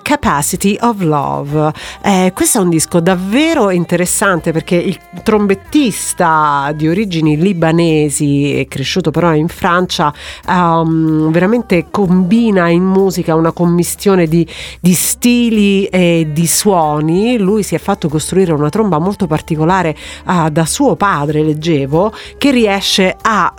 Capacity 0.01 0.77
of 0.81 0.99
Love. 1.01 1.71
Eh, 2.01 2.31
questo 2.33 2.59
è 2.59 2.61
un 2.61 2.69
disco 2.69 2.99
davvero 2.99 3.69
interessante 3.69 4.51
perché 4.51 4.75
il 4.75 4.99
trombettista 5.23 6.71
di 6.75 6.87
origini 6.87 7.37
libanesi, 7.37 8.65
cresciuto 8.69 9.11
però 9.11 9.33
in 9.33 9.47
Francia, 9.47 10.13
um, 10.47 11.31
veramente 11.31 11.87
combina 11.89 12.67
in 12.69 12.83
musica 12.83 13.35
una 13.35 13.51
commistione 13.51 14.27
di, 14.27 14.47
di, 14.79 14.93
stili 14.93 15.85
e 15.85 16.27
di 16.31 16.47
suoni. 16.47 17.37
Lui 17.37 17.63
si 17.63 17.75
è 17.75 17.79
fatto 17.79 18.09
costruire 18.09 18.53
una 18.53 18.69
tromba 18.69 18.99
molto 18.99 19.27
particolare 19.27 19.95
uh, 20.25 20.49
da 20.49 20.65
suo 20.65 20.95
padre, 20.95 21.43
leggevo, 21.43 22.13
che 22.37 22.51
riesce 22.51 23.15
a 23.21 23.53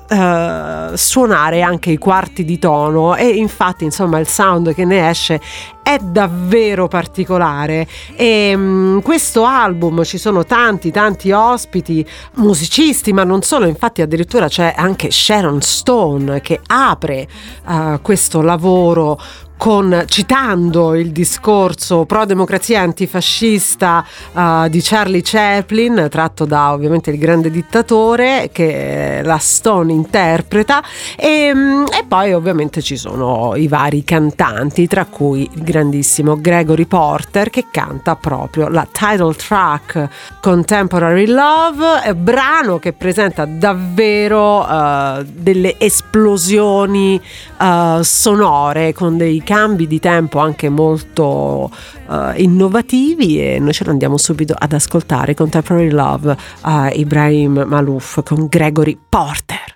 uh, 0.91 0.97
suonare 0.97 1.63
anche 1.63 1.91
i 1.91 1.99
quarti 1.99 2.45
di 2.45 2.59
tono. 2.59 3.17
E 3.17 3.29
infatti 3.29 3.85
insomma 3.85 4.19
il 4.19 4.27
sound 4.27 4.75
che 4.75 4.85
ne 4.85 5.09
esce 5.09 5.41
è 5.87 5.99
davvero 5.99 6.89
particolare. 6.89 7.87
E 8.17 8.53
um, 8.55 9.01
questo 9.03 9.45
album 9.45 10.03
ci 10.03 10.19
sono 10.19 10.45
tanti 10.45 10.91
tanti 10.91 11.31
ospiti 11.31 12.05
musicisti 12.35 13.13
ma 13.13 13.23
non 13.23 13.43
solo. 13.43 13.67
Infatti 13.67 14.03
addirittura 14.03 14.49
c'è 14.49 14.75
anche 14.77 15.13
Sharon 15.13 15.61
Stone 15.61 16.41
che 16.41 16.59
apre 16.67 17.29
uh, 17.67 18.01
questo 18.03 18.43
lavoro 18.43 19.17
con, 19.57 20.05
citando 20.07 20.95
il 20.95 21.13
discorso 21.13 22.05
pro 22.05 22.25
democrazia 22.27 22.83
antifascista 22.83 24.05
uh, 24.33 24.69
di 24.69 24.81
Charlie 24.83 25.23
Chaplin, 25.25 26.09
tratto 26.11 26.45
da 26.45 26.73
ovviamente 26.73 27.11
il 27.11 27.19
grande 27.19 27.51
dittatore 27.51 28.51
che 28.53 29.21
la 29.25 29.39
Stone 29.39 29.93
interpreta, 29.93 30.83
e, 31.17 31.53
mm, 31.55 31.85
e, 31.85 32.05
poi 32.07 32.33
ovviamente 32.35 32.83
ci 32.83 32.97
sono 32.97 33.55
i 33.57 33.67
vari 33.67 34.05
cantanti, 34.05 34.87
tra 34.87 35.07
cui 35.07 35.49
il 35.53 35.63
grandissimo 35.63 36.39
Gregory 36.39 36.85
Porter 36.85 37.51
che 37.51 37.67
canta 37.71 38.15
proprio 38.17 38.69
la 38.69 38.87
title 38.91 39.35
track 39.35 40.09
Contemporary 40.41 41.27
Love, 41.27 42.15
brano 42.15 42.79
che 42.79 42.93
presenta 42.93 43.47
davvero 43.47 44.61
uh, 44.61 45.25
delle 45.25 45.79
esplosioni 45.79 47.21
uh, 47.59 48.03
sonore 48.03 48.93
con 48.93 49.17
dei 49.17 49.43
cambi 49.47 49.87
di 49.87 50.01
tempo 50.01 50.41
anche 50.41 50.69
molto 50.69 51.71
uh, 52.09 52.15
innovativi 52.35 53.41
e 53.41 53.61
noi 53.61 53.73
ce 53.73 53.85
lo 53.85 53.93
andiamo 53.93 54.19
subito 54.19 54.57
ad 54.59 54.73
ascoltare 54.73 55.35
Contemporary 55.35 55.91
Love 55.91 56.37
a 56.63 56.91
uh, 56.93 56.99
Ibrahim 56.99 57.65
Malouf 57.65 58.25
con 58.25 58.49
Gregory 58.49 58.99
Porter. 59.09 59.75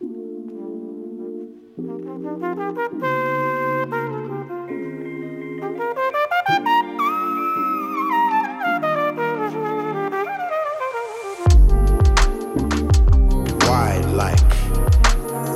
Wide 13.68 14.06
like 14.16 14.42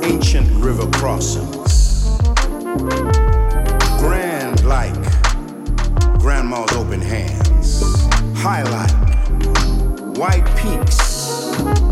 ancient 0.03 0.47
river 0.63 0.87
crossings. 0.91 1.64
Grandma's 6.25 6.71
open 6.71 6.99
hands. 6.99 7.83
High 8.35 8.63
like 8.63 10.17
white 10.17 10.47
peaks 10.57 10.97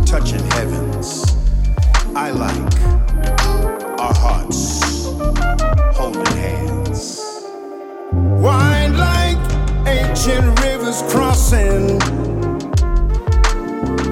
touching 0.10 0.44
heavens. 0.56 1.38
I 2.16 2.32
like 2.32 2.74
our 4.00 4.16
hearts 4.16 5.06
holding 5.96 6.36
hands. 6.36 7.22
Wide 8.12 8.96
like 8.96 9.38
ancient 9.88 10.60
rivers 10.62 11.04
crossing. 11.14 12.00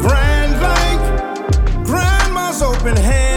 Grand 0.06 0.54
like 0.62 1.84
grandma's 1.84 2.62
open 2.62 2.96
hands. 2.96 3.31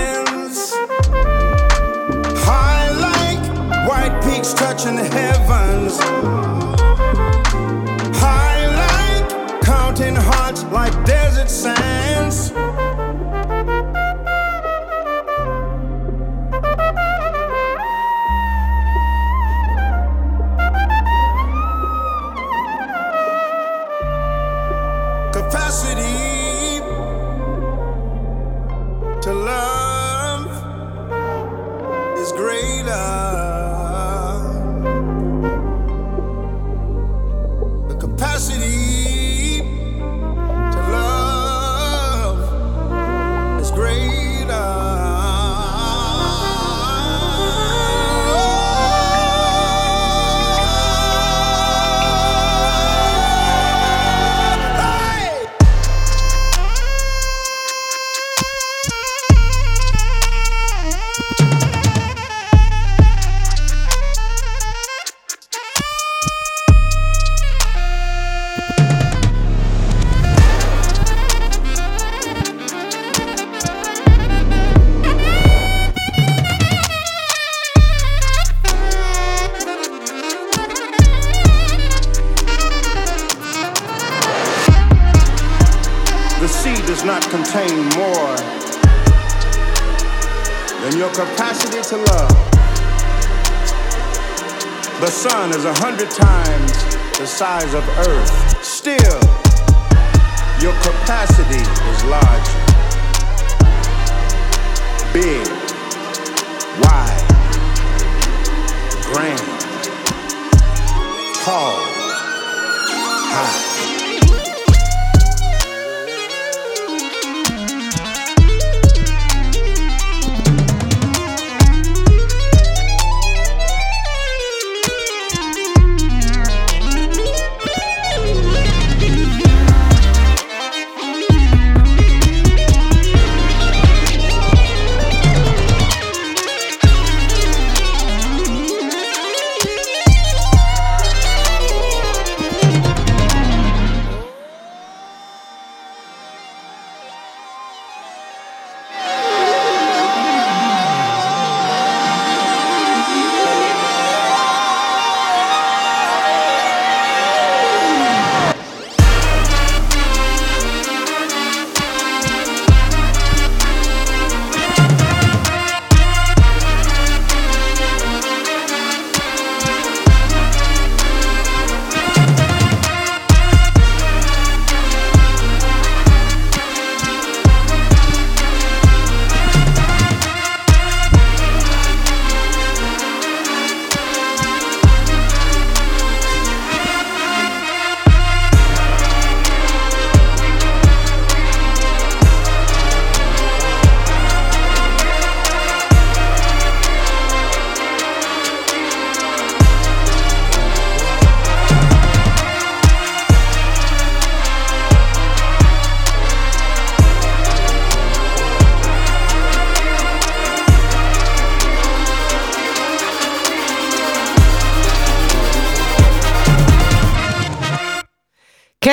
White 4.44 4.52
touching 4.58 4.96
the 4.96 5.04
heavens. 5.04 5.98
High 8.18 8.66
like 8.82 9.62
counting 9.62 10.14
hearts 10.14 10.64
like 10.64 10.92
desert 11.06 11.48
sands. 11.48 12.52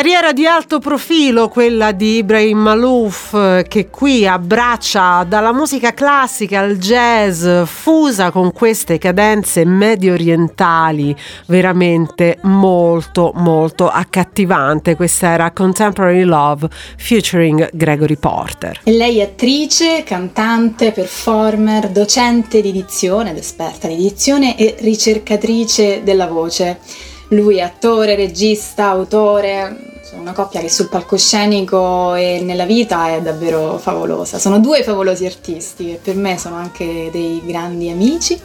Carriera 0.02 0.34
di 0.34 0.48
alto 0.48 0.80
profilo, 0.80 1.48
quella 1.48 1.92
di 1.92 2.16
Ibrahim 2.16 2.58
Malouf, 2.58 3.62
che 3.68 3.90
qui 3.92 4.26
abbraccia 4.26 5.24
dalla 5.28 5.54
musica 5.54 5.94
classica 5.94 6.62
al 6.62 6.80
jazz, 6.80 7.48
fusa 7.66 8.32
con 8.32 8.52
queste 8.52 8.98
cadenze 8.98 9.64
medio 9.64 10.14
orientali, 10.14 11.16
veramente 11.46 12.40
molto 12.42 13.32
molto 13.36 13.90
accattivante. 13.90 14.96
Questa 14.96 15.34
era 15.34 15.52
Contemporary 15.52 16.24
Love 16.24 16.68
featuring 16.98 17.70
Gregory 17.72 18.16
Porter. 18.16 18.80
Lei 18.86 19.20
è 19.20 19.26
attrice, 19.26 20.02
cantante, 20.04 20.94
performer, 20.94 21.90
docente 21.90 22.60
di 22.60 22.72
dizione 22.72 23.30
ed 23.30 23.38
esperta 23.38 23.88
di 23.88 23.98
dizione 23.98 24.58
e 24.58 24.78
ricercatrice 24.80 26.02
della 26.04 26.26
voce. 26.26 26.80
Lui 27.28 27.58
è 27.58 27.62
attore, 27.62 28.16
regista, 28.16 28.88
autore, 28.88 29.91
sono 30.12 30.24
una 30.24 30.34
coppia 30.34 30.60
che 30.60 30.68
sul 30.68 30.90
palcoscenico 30.90 32.16
e 32.16 32.42
nella 32.44 32.66
vita 32.66 33.16
è 33.16 33.22
davvero 33.22 33.78
favolosa. 33.78 34.40
Sono 34.40 34.60
due 34.60 34.84
favolosi 34.84 35.26
artisti 35.26 35.86
che 35.86 36.00
per 36.04 36.16
me 36.16 36.38
sono 36.38 36.58
anche 36.58 37.08
dei 37.14 37.42
grandi 37.46 37.90
amici. 37.90 38.38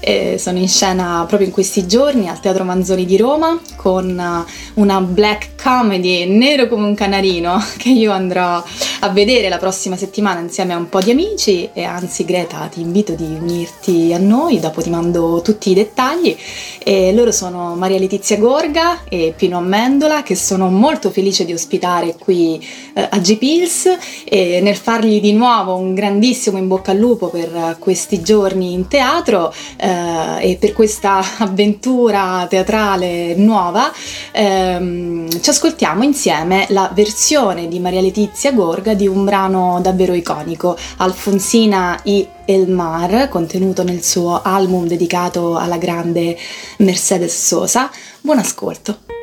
E 0.00 0.38
sono 0.38 0.56
in 0.56 0.68
scena 0.68 1.26
proprio 1.28 1.46
in 1.46 1.52
questi 1.52 1.86
giorni 1.86 2.26
al 2.26 2.40
Teatro 2.40 2.64
Manzoni 2.64 3.04
di 3.04 3.18
Roma 3.18 3.60
con 3.76 4.46
una 4.74 5.00
black 5.02 5.62
comedy 5.62 6.26
nero 6.26 6.68
come 6.68 6.86
un 6.86 6.94
canarino 6.94 7.62
che 7.76 7.90
io 7.90 8.12
andrò 8.12 8.64
a 9.00 9.08
vedere 9.10 9.50
la 9.50 9.58
prossima 9.58 9.96
settimana 9.96 10.40
insieme 10.40 10.72
a 10.72 10.78
un 10.78 10.88
po' 10.88 11.00
di 11.00 11.10
amici 11.10 11.68
e 11.74 11.84
anzi 11.84 12.24
Greta 12.24 12.66
ti 12.70 12.80
invito 12.80 13.12
di 13.12 13.24
unirti 13.24 14.14
a 14.14 14.18
noi, 14.18 14.58
dopo 14.58 14.80
ti 14.80 14.88
mando 14.88 15.42
tutti 15.42 15.70
i 15.70 15.74
dettagli. 15.74 16.34
E 16.82 17.12
loro 17.12 17.30
sono 17.30 17.74
Maria 17.74 17.98
Letizia 17.98 18.38
Gorga 18.38 19.04
e 19.04 19.34
Pino 19.36 19.58
Amendola 19.58 20.22
che 20.22 20.34
sono 20.34 20.70
molto 20.70 21.08
felice 21.10 21.44
di 21.44 21.52
ospitare 21.52 22.16
qui 22.18 22.64
eh, 22.94 23.06
a 23.08 23.18
G-Pills 23.18 23.98
e 24.24 24.60
nel 24.62 24.76
fargli 24.76 25.20
di 25.20 25.32
nuovo 25.32 25.76
un 25.76 25.94
grandissimo 25.94 26.58
in 26.58 26.68
bocca 26.68 26.92
al 26.92 26.98
lupo 26.98 27.28
per 27.28 27.76
questi 27.78 28.22
giorni 28.22 28.72
in 28.72 28.88
teatro 28.88 29.52
eh, 29.76 30.50
e 30.50 30.56
per 30.56 30.72
questa 30.72 31.22
avventura 31.38 32.46
teatrale 32.48 33.34
nuova. 33.34 33.92
Ehm, 34.32 35.28
ci 35.40 35.50
ascoltiamo 35.50 36.02
insieme 36.02 36.66
la 36.70 36.90
versione 36.94 37.68
di 37.68 37.78
Maria 37.78 38.00
Letizia 38.00 38.52
Gorga 38.52 38.94
di 38.94 39.06
un 39.06 39.24
brano 39.24 39.78
davvero 39.82 40.14
iconico, 40.14 40.76
Alfonsina 40.98 41.98
i 42.04 42.26
El 42.44 42.68
Mar, 42.68 43.28
contenuto 43.28 43.84
nel 43.84 44.02
suo 44.02 44.40
album 44.42 44.86
dedicato 44.86 45.56
alla 45.56 45.78
grande 45.78 46.36
Mercedes 46.78 47.46
Sosa. 47.46 47.90
Buon 48.20 48.38
ascolto. 48.38 49.19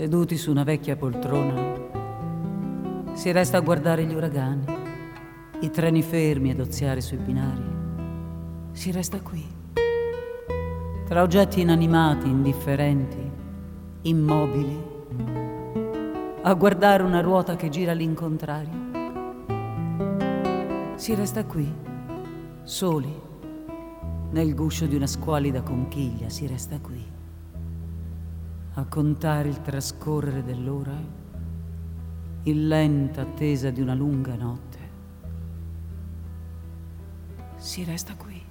Seduti 0.00 0.38
su 0.38 0.50
una 0.50 0.64
vecchia 0.64 0.96
poltrona, 0.96 3.12
si 3.12 3.30
resta 3.32 3.58
a 3.58 3.60
guardare 3.60 4.06
gli 4.06 4.14
uragani, 4.14 4.64
i 5.60 5.68
treni 5.68 6.00
fermi 6.00 6.50
ad 6.50 6.60
oziare 6.60 7.02
sui 7.02 7.18
binari. 7.18 7.62
Si 8.72 8.92
resta 8.92 9.20
qui, 9.20 9.44
tra 11.04 11.20
oggetti 11.20 11.60
inanimati, 11.60 12.28
indifferenti, 12.28 13.30
immobili, 14.00 14.82
a 16.44 16.54
guardare 16.54 17.02
una 17.02 17.20
ruota 17.20 17.56
che 17.56 17.68
gira 17.68 17.92
all'incontrario. 17.92 18.72
Si 20.94 21.14
resta 21.14 21.44
qui, 21.44 21.70
soli, 22.62 23.20
nel 24.30 24.54
guscio 24.54 24.86
di 24.86 24.96
una 24.96 25.06
squalida 25.06 25.60
conchiglia, 25.60 26.30
si 26.30 26.46
resta 26.46 26.80
qui 26.80 27.09
a 28.80 28.86
contare 28.88 29.48
il 29.50 29.60
trascorrere 29.60 30.42
dell'ora 30.42 30.96
in 32.44 32.68
lenta 32.68 33.20
attesa 33.20 33.68
di 33.68 33.82
una 33.82 33.92
lunga 33.92 34.34
notte. 34.36 34.78
Si 37.56 37.84
resta 37.84 38.14
qui. 38.14 38.42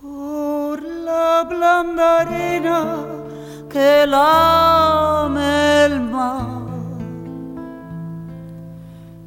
Por 0.00 0.82
la 0.82 1.44
blanda 1.48 2.18
arena 2.22 3.06
que 3.68 4.04
lame 4.04 5.84
el 5.84 6.00
mar, 6.00 6.66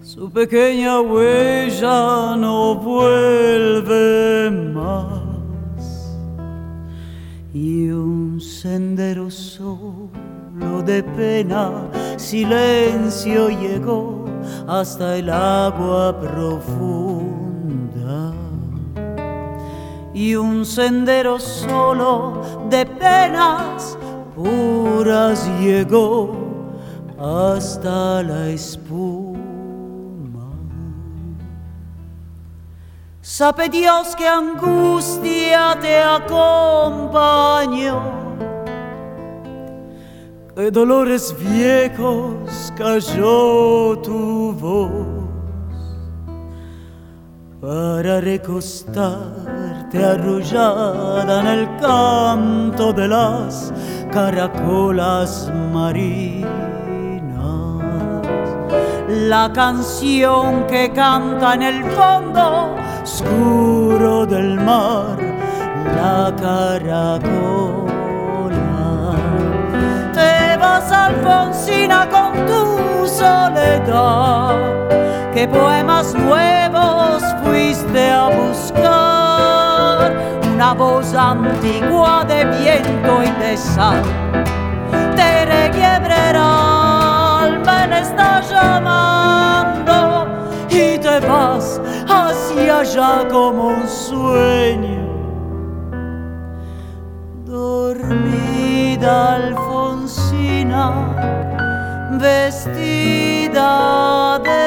su 0.02 0.30
pequeña 0.30 1.00
huella 1.00 2.36
no 2.36 2.76
vuelve 2.76 4.50
más 4.52 4.79
y 7.54 7.90
un 7.90 8.40
sendero 8.40 9.30
solo 9.32 10.10
de 10.86 11.04
pena, 11.04 11.72
silencio 12.18 13.50
llegó 13.50 14.26
hasta 14.68 15.18
el 15.18 15.30
agua 15.30 16.20
profunda. 16.20 18.34
Y 20.14 20.36
un 20.36 20.66
sendero 20.66 21.40
solo 21.40 22.42
de 22.70 22.86
penas 22.86 23.98
puras 24.36 25.50
llegó 25.60 26.36
hasta 27.18 28.22
la 28.24 28.50
espuma. 28.50 29.09
Sabe 33.40 33.70
Dios 33.70 34.18
que 34.18 34.28
angustia 34.28 35.78
te 35.80 36.04
acompañó, 36.04 38.02
que 40.54 40.70
dolores 40.70 41.34
viejos 41.40 42.74
cayó 42.76 43.98
tu 44.00 44.52
voz 44.60 44.92
para 47.62 48.20
recostarte 48.20 50.04
arrullada 50.04 51.40
en 51.40 51.48
el 51.48 51.78
canto 51.78 52.92
de 52.92 53.08
las 53.08 53.72
caracolas 54.12 55.50
marinas. 55.72 56.50
La 59.08 59.50
canción 59.54 60.68
que 60.68 60.92
canta 60.92 61.54
en 61.54 61.62
el 61.62 61.86
fondo 61.92 62.79
oscuro 63.10 64.26
del 64.26 64.60
mar 64.60 65.18
la 65.98 66.32
caracola. 66.44 67.92
Te 70.14 70.58
vas 70.58 70.92
Alfonsina 70.92 72.08
con 72.16 72.32
tu 72.50 73.08
soledad, 73.08 74.54
que 75.34 75.48
poemas 75.48 76.14
nuevos 76.14 77.24
fuiste 77.44 78.12
a 78.12 78.26
buscar, 78.42 80.12
una 80.54 80.74
voz 80.74 81.14
antigua 81.16 82.24
de 82.28 82.46
viento 82.46 83.14
y 83.24 83.32
de 83.44 83.58
sal, 83.58 84.04
te 85.16 85.32
requiebrerá, 85.56 86.50
alma 87.40 88.00
está 88.00 88.42
llamando. 88.52 89.89
y 89.89 89.89
vas 91.22 91.82
hacia 92.08 92.80
allá 92.80 93.28
como 93.30 93.68
un 93.68 93.88
sueño. 93.88 95.08
Dormida 97.46 99.36
Alfonsina, 99.36 100.84
vestida 102.20 103.70
de 104.44 104.59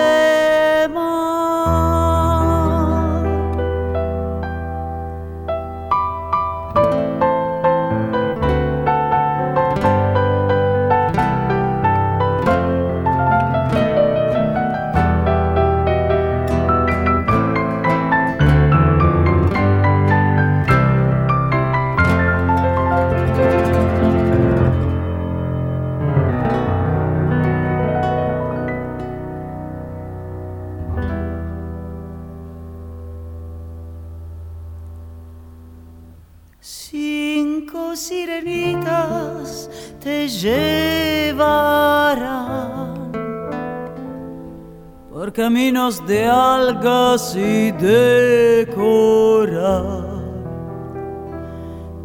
caminos 45.33 46.07
de 46.07 46.27
algas 46.27 47.35
y 47.35 47.73
de 47.73 48.71
coral 48.75 50.21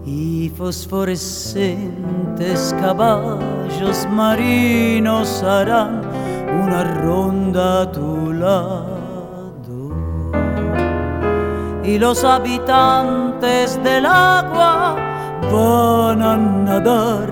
y 0.06 0.50
fosforescentes 0.56 2.74
caballos 2.80 4.08
marinos 4.10 5.44
harán 5.44 6.04
una 6.64 6.86
ronda 6.86 7.82
a 7.82 7.92
tu 7.92 8.32
lado 8.32 8.88
y 11.84 12.00
los 12.00 12.24
habitantes 12.24 13.78
del 13.84 14.06
agua 14.06 14.96
van 15.52 16.22
a 16.22 16.38
nadar 16.38 17.28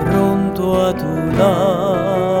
pronto 0.00 0.86
a 0.86 0.92
tu 0.92 1.32
lado. 1.36 2.33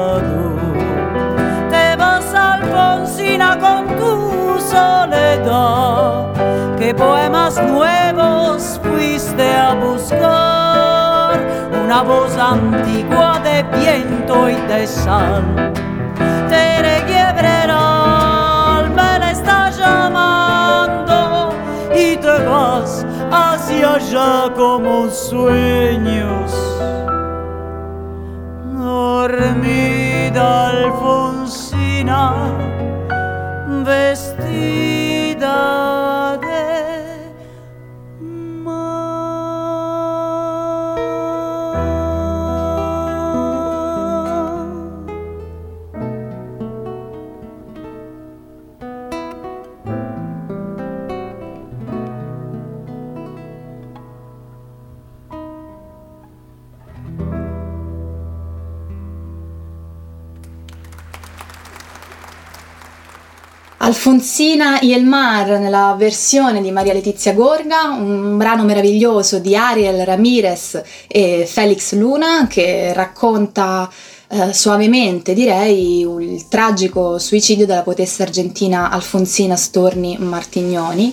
Con 3.74 3.86
tu 3.96 4.60
soledad, 4.60 6.32
que 6.78 6.94
poemas 6.94 7.60
nuevos 7.62 8.80
fuiste 8.82 9.52
a 9.52 9.74
buscar, 9.74 11.40
una 11.84 12.02
voz 12.02 12.36
antigua 12.36 13.40
de 13.42 13.64
viento 13.78 14.48
y 14.48 14.54
de 14.68 14.86
sal. 14.86 15.72
Te 16.48 16.82
requiebreral, 16.82 18.90
me 18.90 19.18
la 19.18 19.30
está 19.30 19.70
llamando 19.70 21.50
y 21.94 22.16
te 22.16 22.44
vas 22.44 23.04
hacia 23.32 23.94
allá 23.94 24.52
como 24.54 25.08
sueños. 25.10 26.52
Dormida 28.78 30.68
Alfonsina, 30.68 32.34
Alfonsina 64.06 64.80
y 64.82 64.92
el 64.92 65.06
Mar 65.06 65.58
nella 65.58 65.94
versione 65.96 66.60
di 66.60 66.70
Maria 66.70 66.92
Letizia 66.92 67.32
Gorga, 67.32 67.88
un 67.88 68.36
brano 68.36 68.62
meraviglioso 68.62 69.38
di 69.38 69.56
Ariel 69.56 70.04
Ramirez 70.04 70.82
e 71.08 71.46
Felix 71.50 71.94
Luna 71.94 72.46
che 72.46 72.92
racconta 72.92 73.90
eh, 74.28 74.52
suavemente, 74.52 75.32
direi, 75.32 76.00
il 76.00 76.48
tragico 76.48 77.18
suicidio 77.18 77.64
della 77.64 77.80
poetessa 77.80 78.24
argentina 78.24 78.90
Alfonsina 78.90 79.56
Storni 79.56 80.18
Martignoni. 80.18 81.10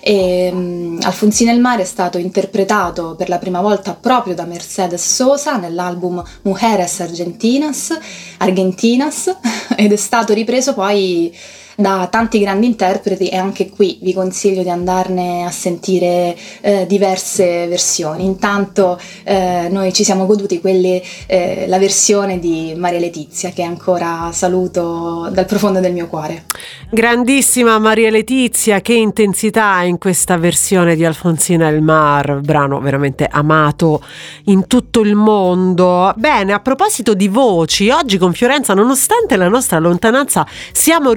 E, 0.00 0.50
mm, 0.52 0.98
Alfonsina 1.00 1.50
e 1.50 1.54
il 1.54 1.60
Mar 1.62 1.78
è 1.78 1.84
stato 1.84 2.18
interpretato 2.18 3.14
per 3.16 3.30
la 3.30 3.38
prima 3.38 3.62
volta 3.62 3.96
proprio 3.98 4.34
da 4.34 4.44
Mercedes 4.44 5.14
Sosa 5.14 5.56
nell'album 5.56 6.22
Mujeres 6.42 7.00
Argentinas, 7.00 7.98
Argentinas 8.36 9.34
ed 9.74 9.92
è 9.92 9.96
stato 9.96 10.34
ripreso 10.34 10.74
poi 10.74 11.34
da 11.76 12.08
tanti 12.10 12.38
grandi 12.38 12.66
interpreti 12.66 13.28
e 13.28 13.36
anche 13.36 13.70
qui 13.70 13.98
vi 14.02 14.12
consiglio 14.12 14.62
di 14.62 14.70
andarne 14.70 15.44
a 15.44 15.50
sentire 15.50 16.36
eh, 16.60 16.86
diverse 16.86 17.66
versioni. 17.66 18.24
Intanto 18.24 18.98
eh, 19.24 19.68
noi 19.70 19.92
ci 19.92 20.04
siamo 20.04 20.26
goduti 20.26 20.60
quelle, 20.60 21.02
eh, 21.26 21.64
la 21.66 21.78
versione 21.78 22.38
di 22.38 22.74
Maria 22.76 22.98
Letizia 22.98 23.50
che 23.50 23.62
ancora 23.62 24.30
saluto 24.32 25.28
dal 25.32 25.46
profondo 25.46 25.80
del 25.80 25.92
mio 25.92 26.06
cuore. 26.06 26.44
Grandissima 26.90 27.78
Maria 27.78 28.10
Letizia, 28.10 28.80
che 28.80 28.94
intensità 28.94 29.82
in 29.82 29.98
questa 29.98 30.36
versione 30.36 30.94
di 30.94 31.04
Alfonsina 31.04 31.68
il 31.68 31.82
Mar, 31.82 32.40
brano 32.40 32.78
veramente 32.80 33.26
amato 33.30 34.02
in 34.44 34.66
tutto 34.66 35.00
il 35.00 35.14
mondo. 35.14 36.12
Bene, 36.16 36.52
a 36.52 36.60
proposito 36.60 37.14
di 37.14 37.28
voci, 37.28 37.90
oggi 37.90 38.16
con 38.18 38.32
Fiorenza, 38.32 38.74
nonostante 38.74 39.36
la 39.36 39.48
nostra 39.48 39.78
lontananza, 39.78 40.46
siamo 40.72 41.12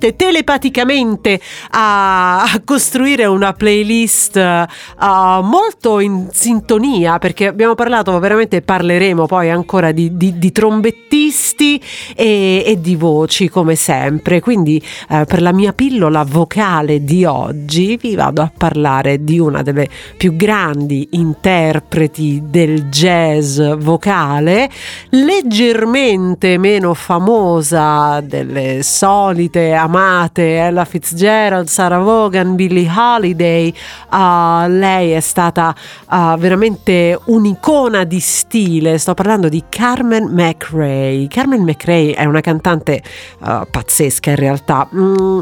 riuscite 0.00 0.16
telepaticamente 0.16 1.38
a, 1.72 2.48
costruire 2.64 3.26
una 3.26 3.52
playlist 3.52 4.36
uh, 4.36 5.42
molto 5.42 6.00
in 6.00 6.28
sintonia, 6.32 7.18
perché 7.18 7.48
abbiamo 7.48 7.74
parlato, 7.74 8.18
veramente 8.18 8.62
parleremo 8.62 9.26
poi 9.26 9.50
ancora 9.50 9.92
di, 9.92 10.16
di, 10.16 10.38
di 10.38 10.52
trombettisti 10.52 11.80
e, 12.14 12.62
e 12.64 12.80
di 12.80 12.96
voci 12.96 13.48
come 13.48 13.74
sempre. 13.74 14.40
Quindi 14.40 14.82
eh, 15.08 15.24
per 15.26 15.42
la 15.42 15.52
mia 15.52 15.72
pillola 15.72 16.24
vocale 16.24 17.04
di 17.04 17.24
oggi 17.24 17.96
vi 18.00 18.14
vado 18.14 18.42
a 18.42 18.50
parlare 18.56 19.22
di 19.22 19.38
una 19.38 19.62
delle 19.62 19.88
più 20.16 20.34
grandi 20.36 21.08
interpreti 21.12 22.42
del 22.44 22.88
jazz 22.88 23.60
vocale, 23.78 24.70
leggermente 25.10 26.56
meno 26.58 26.94
famosa 26.94 28.20
delle 28.20 28.82
solite 28.82 29.74
amate 29.90 30.56
Ella 30.56 30.84
Fitzgerald, 30.84 31.66
Sarah 31.66 31.98
Vaughan, 31.98 32.54
Billie 32.54 32.88
Holiday. 32.88 33.74
Uh, 34.12 34.68
lei 34.68 35.10
è 35.10 35.20
stata 35.20 35.74
uh, 36.08 36.36
veramente 36.36 37.18
un'icona 37.24 38.04
di 38.04 38.20
stile. 38.20 38.98
Sto 38.98 39.14
parlando 39.14 39.48
di 39.48 39.64
Carmen 39.68 40.28
McRae. 40.32 41.26
Carmen 41.28 41.62
McRae 41.62 42.14
è 42.14 42.24
una 42.24 42.40
cantante 42.40 43.02
uh, 43.40 43.66
pazzesca 43.68 44.30
in 44.30 44.36
realtà. 44.36 44.88
Mm, 44.94 45.40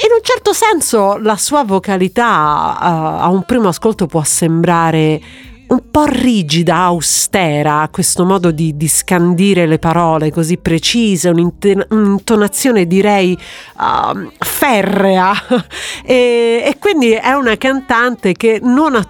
in 0.00 0.12
un 0.12 0.22
certo 0.22 0.52
senso 0.52 1.16
la 1.16 1.36
sua 1.36 1.62
vocalità 1.62 2.76
uh, 2.80 3.22
a 3.22 3.28
un 3.28 3.44
primo 3.44 3.68
ascolto 3.68 4.06
può 4.06 4.22
sembrare 4.24 5.20
un 5.68 5.90
po' 5.90 6.04
rigida, 6.06 6.76
austera, 6.76 7.88
questo 7.90 8.24
modo 8.24 8.50
di, 8.50 8.76
di 8.76 8.88
scandire 8.88 9.66
le 9.66 9.78
parole 9.78 10.30
così 10.30 10.56
precise, 10.56 11.28
un'intonazione 11.30 12.86
direi 12.86 13.36
uh, 13.76 14.30
ferrea. 14.38 15.32
E, 16.08 16.62
e 16.64 16.76
quindi 16.78 17.12
è 17.12 17.32
una 17.32 17.56
cantante 17.56 18.32
che 18.32 18.60
non 18.62 18.94
a 18.94 19.06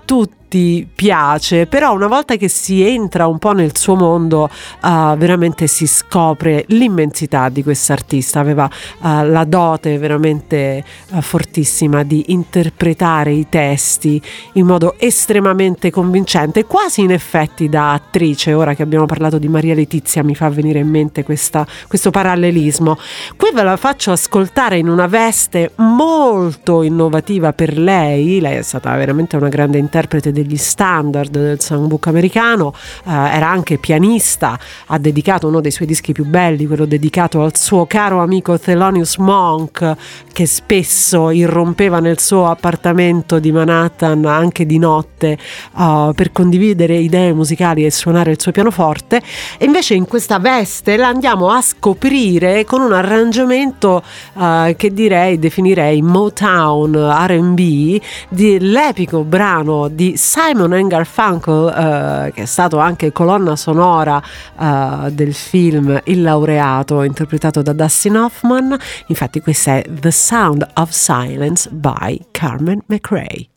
tutti 0.48 0.88
piace, 0.92 1.66
però 1.66 1.92
una 1.92 2.06
volta 2.06 2.36
che 2.36 2.48
si 2.48 2.82
entra 2.82 3.26
un 3.26 3.38
po' 3.38 3.52
nel 3.52 3.76
suo 3.76 3.94
mondo, 3.94 4.48
uh, 4.82 5.14
veramente 5.16 5.66
si 5.66 5.86
scopre 5.86 6.64
l'immensità 6.68 7.50
di 7.50 7.62
quest'artista. 7.62 8.40
Aveva 8.40 8.64
uh, 8.64 9.24
la 9.26 9.44
dote 9.44 9.98
veramente 9.98 10.82
uh, 11.10 11.20
fortissima 11.20 12.02
di 12.02 12.24
interpretare 12.28 13.32
i 13.32 13.46
testi 13.50 14.20
in 14.54 14.64
modo 14.64 14.94
estremamente 14.98 15.90
convincente, 15.90 16.64
quasi 16.64 17.02
in 17.02 17.12
effetti 17.12 17.68
da 17.68 17.92
attrice. 17.92 18.54
Ora 18.54 18.74
che 18.74 18.82
abbiamo 18.82 19.04
parlato 19.04 19.36
di 19.36 19.48
Maria 19.48 19.74
Letizia, 19.74 20.24
mi 20.24 20.34
fa 20.34 20.48
venire 20.48 20.78
in 20.78 20.88
mente 20.88 21.24
questa, 21.24 21.66
questo 21.86 22.10
parallelismo. 22.10 22.96
Qui 23.36 23.50
ve 23.52 23.62
la 23.62 23.76
faccio 23.76 24.12
ascoltare 24.12 24.78
in 24.78 24.88
una 24.88 25.06
veste 25.06 25.72
molto 25.76 26.82
innovativa 26.82 27.52
per 27.52 27.76
lei. 27.78 28.40
Lei 28.40 28.56
è 28.56 28.62
stata 28.62 28.96
veramente 28.96 29.36
una 29.36 29.48
grande 29.48 29.76
interprete 29.76 30.36
degli 30.42 30.56
standard 30.56 31.30
del 31.30 31.60
songbook 31.60 32.06
americano, 32.06 32.72
eh, 33.04 33.10
era 33.10 33.48
anche 33.48 33.78
pianista, 33.78 34.58
ha 34.86 34.98
dedicato 34.98 35.48
uno 35.48 35.60
dei 35.60 35.70
suoi 35.70 35.86
dischi 35.86 36.12
più 36.12 36.24
belli, 36.24 36.66
quello 36.66 36.86
dedicato 36.86 37.42
al 37.42 37.56
suo 37.56 37.86
caro 37.86 38.20
amico 38.20 38.58
Thelonious 38.58 39.16
Monk, 39.16 39.96
che 40.32 40.46
spesso 40.46 41.30
irrompeva 41.30 41.98
nel 41.98 42.20
suo 42.20 42.46
appartamento 42.46 43.38
di 43.38 43.50
Manhattan 43.50 44.24
anche 44.24 44.66
di 44.66 44.78
notte 44.78 45.38
uh, 45.74 46.12
per 46.14 46.30
condividere 46.32 46.96
idee 46.96 47.32
musicali 47.32 47.84
e 47.84 47.90
suonare 47.90 48.32
il 48.32 48.40
suo 48.40 48.52
pianoforte. 48.52 49.20
E 49.58 49.64
invece 49.64 49.94
in 49.94 50.06
questa 50.06 50.38
veste 50.38 50.96
la 50.96 51.08
andiamo 51.08 51.50
a 51.50 51.60
scoprire 51.60 52.64
con 52.64 52.80
un 52.82 52.92
arrangiamento 52.92 54.02
uh, 54.34 54.74
che 54.76 54.92
direi, 54.92 55.38
definirei 55.38 56.02
Motown 56.02 56.94
RB 56.94 58.00
dell'epico 58.28 59.24
brano 59.24 59.88
di 59.88 60.16
Simon 60.28 60.74
and 60.74 60.90
Garfunkel, 60.90 61.68
eh, 61.68 62.32
che 62.32 62.42
è 62.42 62.44
stato 62.44 62.76
anche 62.76 63.12
colonna 63.12 63.56
sonora 63.56 64.22
eh, 64.60 65.10
del 65.10 65.32
film 65.32 65.98
Il 66.04 66.20
laureato, 66.20 67.02
interpretato 67.02 67.62
da 67.62 67.72
Dustin 67.72 68.18
Hoffman. 68.18 68.76
Infatti, 69.06 69.40
questa 69.40 69.76
è 69.76 69.84
The 69.88 70.10
Sound 70.10 70.68
of 70.74 70.90
Silence 70.90 71.70
by 71.70 72.26
Carmen 72.30 72.82
McRae. 72.88 73.48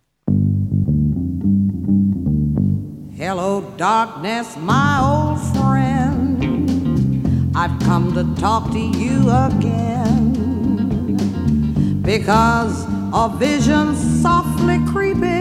Hello, 3.18 3.74
darkness, 3.76 4.56
my 4.56 5.00
old 5.02 5.40
friend. 5.54 6.42
I've 7.54 7.78
come 7.86 8.14
to 8.14 8.24
talk 8.40 8.72
to 8.72 8.80
you 8.80 9.30
again. 9.30 10.32
because 12.02 12.86
a 13.14 13.30
vision 13.38 13.96
softly 13.96 14.80
creeping 14.88 15.41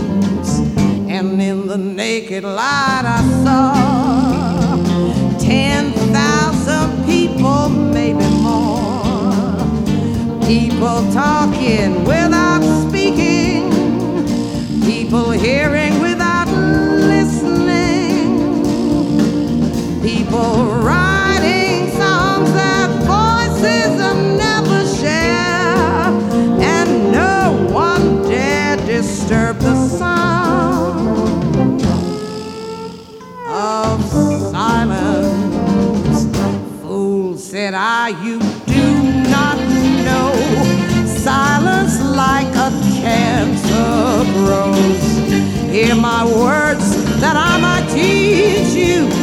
In 1.51 1.67
the 1.67 1.77
naked 1.77 2.45
light, 2.45 3.03
I 3.03 3.21
saw 3.43 3.73
10,000 5.37 7.05
people, 7.05 7.67
maybe 7.67 8.25
more. 8.39 9.59
People 10.45 11.11
talking 11.11 12.05
without 12.05 12.63
speaking, 12.87 13.69
people 14.85 15.31
hearing 15.31 15.90
you 38.19 38.39
do 38.65 39.03
not 39.29 39.57
know. 40.03 40.33
Silence 41.05 42.01
like 42.01 42.53
a 42.55 42.69
cancer 42.99 44.31
grows. 44.33 45.01
Hear 45.71 45.95
my 45.95 46.25
words 46.25 46.87
that 47.21 47.35
I 47.37 47.59
might 47.59 47.87
teach 47.89 48.73
you. 48.75 49.20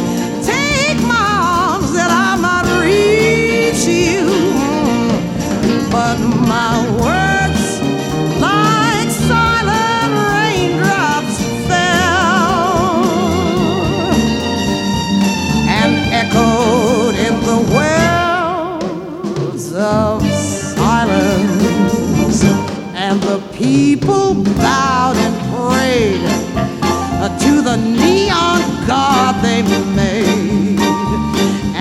The 27.69 27.77
neon 27.77 28.61
god 28.87 29.43
they 29.43 29.61
made. 29.93 30.79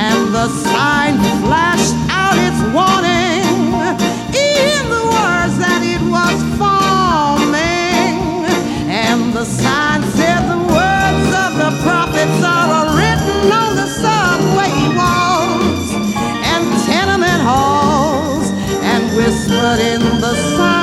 And 0.06 0.20
the 0.34 0.48
sign 0.48 1.14
flashed 1.40 1.96
out 2.10 2.36
its 2.36 2.60
warning 2.76 3.48
in 4.36 4.82
the 4.94 5.04
words 5.16 5.54
that 5.64 5.80
it 5.94 6.02
was 6.16 6.38
forming. 6.60 8.20
And 9.06 9.32
the 9.32 9.46
sign 9.46 10.02
said 10.18 10.40
the 10.54 10.60
words 10.76 11.28
of 11.44 11.52
the 11.62 11.72
prophets 11.86 12.40
are 12.44 12.84
written 12.98 13.48
on 13.62 13.70
the 13.80 13.88
subway 14.04 14.76
walls 14.98 15.88
and 16.52 16.64
tenement 16.84 17.42
halls 17.48 18.50
and 18.92 19.02
whispered 19.16 19.80
in 19.80 20.02
the 20.20 20.34
sound 20.52 20.77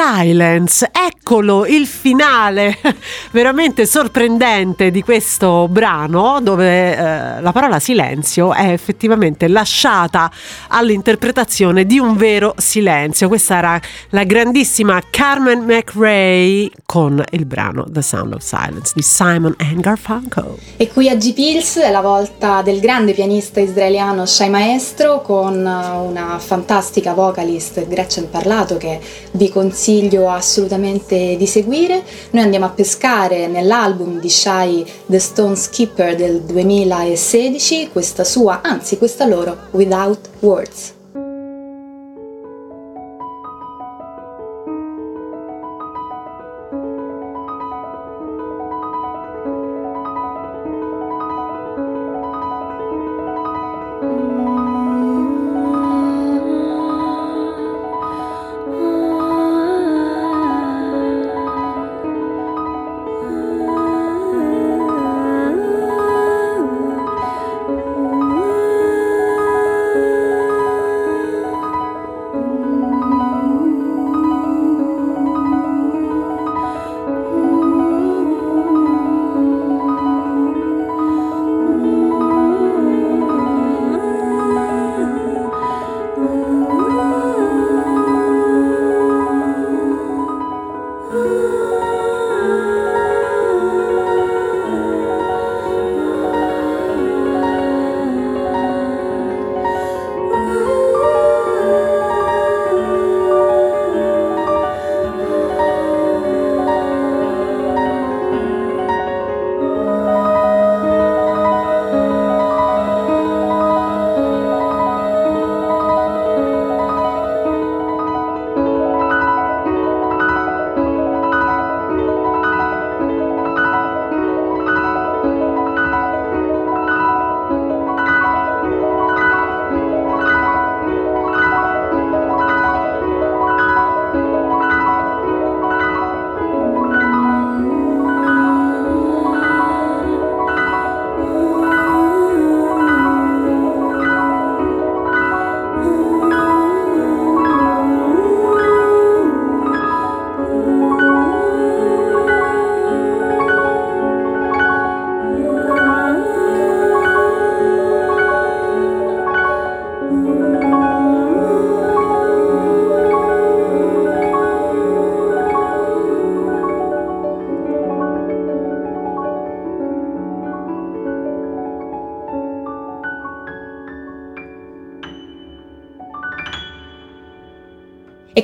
Silence, 0.00 0.88
eccolo 0.92 1.66
il 1.66 1.84
finale 1.84 2.78
veramente 3.32 3.84
sorprendente 3.84 4.92
di 4.92 5.02
questo 5.02 5.66
brano 5.68 6.38
dove 6.40 6.96
eh, 6.96 7.40
la 7.40 7.50
parola 7.50 7.80
silenzio 7.80 8.54
è 8.54 8.70
effettivamente 8.70 9.48
lasciata 9.48 10.30
all'interpretazione 10.68 11.84
di 11.84 11.98
un 11.98 12.16
vero 12.16 12.54
silenzio. 12.58 13.26
Questa 13.26 13.56
era 13.56 13.80
la 14.10 14.22
grandissima 14.22 15.02
Carmen 15.10 15.64
McRae 15.64 16.70
con 16.86 17.20
il 17.30 17.44
brano 17.44 17.84
The 17.90 18.02
Sound 18.02 18.34
of 18.34 18.42
Silence 18.42 18.92
di 18.94 19.02
Simon 19.02 19.56
and 19.58 19.80
Garfunkel. 19.80 20.54
E 20.76 20.86
qui 20.92 21.08
a 21.08 21.16
G-Pills 21.16 21.78
è 21.78 21.90
la 21.90 22.02
volta 22.02 22.62
del 22.62 22.78
grande 22.78 23.14
pianista 23.14 23.58
israeliano 23.58 24.26
Shai 24.26 24.48
Maestro 24.48 25.22
con 25.22 25.56
una 25.56 26.38
fantastica 26.38 27.14
vocalist 27.14 27.84
Gretchen 27.88 28.30
Parlato 28.30 28.76
che 28.76 29.00
vi 29.32 29.50
consiglio 29.50 29.86
assolutamente 30.28 31.36
di 31.36 31.46
seguire. 31.46 32.04
Noi 32.30 32.42
andiamo 32.42 32.66
a 32.66 32.70
pescare 32.70 33.46
nell'album 33.46 34.20
di 34.20 34.28
Shai 34.28 34.84
The 35.06 35.18
Stone 35.18 35.56
Skipper 35.56 36.14
del 36.14 36.42
2016 36.42 37.88
questa 37.90 38.24
sua, 38.24 38.60
anzi 38.62 38.98
questa 38.98 39.24
loro 39.26 39.56
Without 39.70 40.28
Words. 40.40 40.96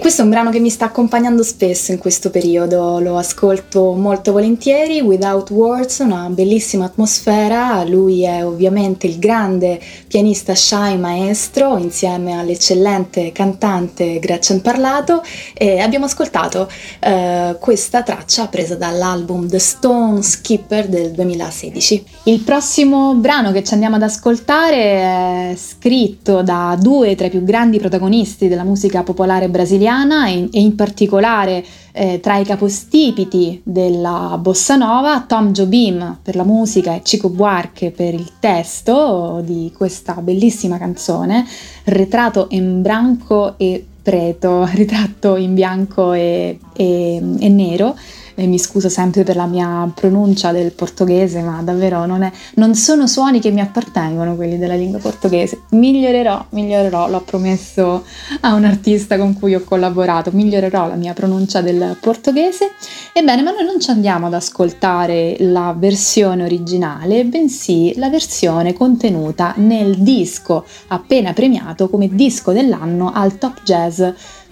Questo 0.04 0.20
è 0.20 0.24
un 0.26 0.32
brano 0.32 0.50
che 0.50 0.60
mi 0.60 0.68
sta 0.68 0.84
accompagnando 0.84 1.42
spesso 1.42 1.90
in 1.90 1.96
questo 1.96 2.28
periodo, 2.28 2.98
lo 3.00 3.16
ascolto 3.16 3.94
molto 3.94 4.32
volentieri, 4.32 5.00
Without 5.00 5.48
Words, 5.48 6.00
una 6.00 6.28
bellissima 6.28 6.84
atmosfera, 6.84 7.82
lui 7.84 8.22
è 8.22 8.44
ovviamente 8.44 9.06
il 9.06 9.18
grande 9.18 9.80
pianista 10.06 10.54
Shai 10.54 10.98
Maestro 10.98 11.78
insieme 11.78 12.38
all'eccellente 12.38 13.32
cantante 13.32 14.18
Gretchen 14.18 14.60
Parlato 14.60 15.22
e 15.54 15.80
abbiamo 15.80 16.04
ascoltato 16.04 16.70
eh, 17.00 17.56
questa 17.58 18.02
traccia 18.02 18.48
presa 18.48 18.74
dall'album 18.74 19.48
The 19.48 19.58
Stone 19.58 20.20
Skipper 20.20 20.86
del 20.86 21.12
2016. 21.12 22.04
Il 22.24 22.40
prossimo 22.40 23.14
brano 23.14 23.52
che 23.52 23.64
ci 23.64 23.72
andiamo 23.72 23.96
ad 23.96 24.02
ascoltare 24.02 24.76
è 24.76 25.54
scritto 25.56 26.42
da 26.42 26.76
due 26.78 27.14
tra 27.14 27.28
i 27.28 27.30
più 27.30 27.42
grandi 27.42 27.78
protagonisti 27.78 28.48
della 28.48 28.64
musica 28.64 29.02
popolare 29.02 29.48
brasiliana 29.48 29.92
italiana 29.94 30.26
e, 30.26 30.48
e 30.52 30.60
in 30.60 30.74
particolare 30.74 31.64
eh, 31.92 32.18
tra 32.20 32.38
i 32.38 32.44
capostipiti 32.44 33.60
della 33.62 34.36
bossa 34.40 34.74
nova 34.76 35.20
Tom 35.26 35.52
Jobim 35.52 36.18
per 36.22 36.34
la 36.34 36.44
musica 36.44 36.94
e 36.94 37.02
Chico 37.02 37.28
Buarque 37.28 37.92
per 37.92 38.14
il 38.14 38.32
testo 38.40 39.40
di 39.44 39.72
questa 39.76 40.14
bellissima 40.14 40.76
canzone 40.78 41.46
Retrato 41.84 42.46
in 42.50 42.82
branco 42.82 43.56
e 43.58 43.84
preto, 44.02 44.68
ritratto 44.74 45.36
in 45.36 45.54
bianco 45.54 46.12
e, 46.12 46.58
e, 46.74 47.22
e 47.38 47.48
nero 47.48 47.96
e 48.34 48.46
mi 48.46 48.58
scuso 48.58 48.88
sempre 48.88 49.22
per 49.22 49.36
la 49.36 49.46
mia 49.46 49.90
pronuncia 49.94 50.52
del 50.52 50.72
portoghese, 50.72 51.40
ma 51.40 51.62
davvero 51.62 52.04
non, 52.06 52.22
è, 52.22 52.32
non 52.54 52.74
sono 52.74 53.06
suoni 53.06 53.40
che 53.40 53.50
mi 53.50 53.60
appartengono 53.60 54.34
quelli 54.36 54.58
della 54.58 54.74
lingua 54.74 54.98
portoghese. 54.98 55.62
Migliorerò, 55.70 56.46
migliorerò, 56.50 57.08
l'ho 57.08 57.20
promesso 57.20 58.04
a 58.40 58.54
un 58.54 58.64
artista 58.64 59.16
con 59.16 59.38
cui 59.38 59.54
ho 59.54 59.62
collaborato, 59.62 60.30
migliorerò 60.32 60.88
la 60.88 60.96
mia 60.96 61.12
pronuncia 61.12 61.60
del 61.60 61.96
portoghese. 62.00 62.72
Ebbene, 63.12 63.42
ma 63.42 63.52
noi 63.52 63.64
non 63.64 63.80
ci 63.80 63.90
andiamo 63.90 64.26
ad 64.26 64.34
ascoltare 64.34 65.36
la 65.40 65.74
versione 65.76 66.44
originale, 66.44 67.24
bensì 67.24 67.92
la 67.96 68.08
versione 68.08 68.72
contenuta 68.72 69.54
nel 69.56 69.96
disco 69.98 70.64
appena 70.88 71.32
premiato 71.32 71.88
come 71.88 72.08
disco 72.08 72.52
dell'anno 72.52 73.12
al 73.12 73.38
Top 73.38 73.62
Jazz 73.62 74.02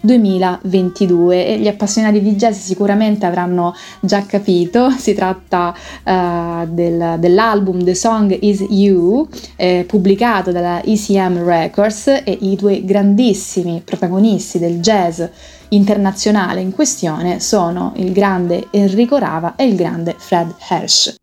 2022 0.03 1.47
e 1.47 1.59
gli 1.59 1.69
appassionati 1.69 2.21
di 2.21 2.35
jazz 2.35 2.59
sicuramente 2.59 3.27
avranno 3.27 3.75
già 4.01 4.25
capito, 4.27 4.91
si 4.91 5.15
tratta 5.15 5.75
uh, 6.05 6.67
del, 6.69 7.17
dell'album 7.19 7.83
The 7.83 7.95
Song 7.95 8.37
Is 8.41 8.65
You 8.69 9.27
eh, 9.57 9.85
pubblicato 9.87 10.53
dalla 10.53 10.83
ECM 10.83 11.43
Records 11.43 12.09
e 12.25 12.39
i 12.41 12.57
due 12.57 12.85
grandissimi 12.85 13.83
protagonisti 13.85 14.59
del 14.59 14.81
jazz 14.81 15.23
internazionale 15.69 16.61
in 16.61 16.73
questione 16.73 17.41
sono 17.41 17.93
il 17.97 18.13
grande 18.13 18.69
Enrico 18.71 19.17
Rava 19.17 19.57
e 19.57 19.65
il 19.65 19.75
grande 19.75 20.15
Fred 20.19 20.55
Hersch. 20.69 21.22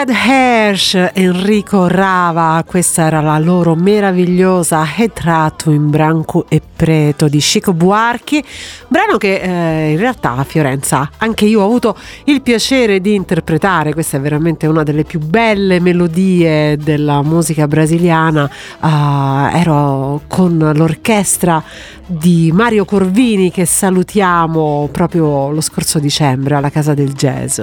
Fred 0.00 0.16
Hersch, 0.16 1.10
Enrico 1.12 1.86
Rava, 1.86 2.64
questa 2.66 3.02
era 3.02 3.20
la 3.20 3.38
loro 3.38 3.74
meravigliosa 3.74 4.82
Ritratto 4.96 5.70
in 5.70 5.90
branco 5.90 6.46
e 6.48 6.62
preto 6.80 7.28
di 7.28 7.40
Chico 7.40 7.74
Buarchi, 7.74 8.42
brano 8.88 9.18
che 9.18 9.34
eh, 9.34 9.90
in 9.90 9.98
realtà 9.98 10.36
a 10.36 10.44
Fiorenza 10.44 11.10
anche 11.18 11.44
io 11.44 11.60
ho 11.60 11.66
avuto 11.66 11.94
il 12.24 12.40
piacere 12.40 13.02
di 13.02 13.14
interpretare, 13.14 13.92
questa 13.92 14.16
è 14.16 14.20
veramente 14.20 14.66
una 14.66 14.82
delle 14.82 15.04
più 15.04 15.20
belle 15.20 15.78
melodie 15.78 16.78
della 16.78 17.20
musica 17.20 17.68
brasiliana, 17.68 18.50
uh, 18.80 19.54
ero 19.54 20.22
con 20.26 20.72
l'orchestra 20.74 21.62
di 22.06 22.50
Mario 22.50 22.86
Corvini 22.86 23.50
che 23.50 23.66
salutiamo 23.66 24.88
proprio 24.90 25.50
lo 25.50 25.60
scorso 25.60 25.98
dicembre 25.98 26.54
alla 26.54 26.70
Casa 26.70 26.94
del 26.94 27.12
Jazz. 27.12 27.60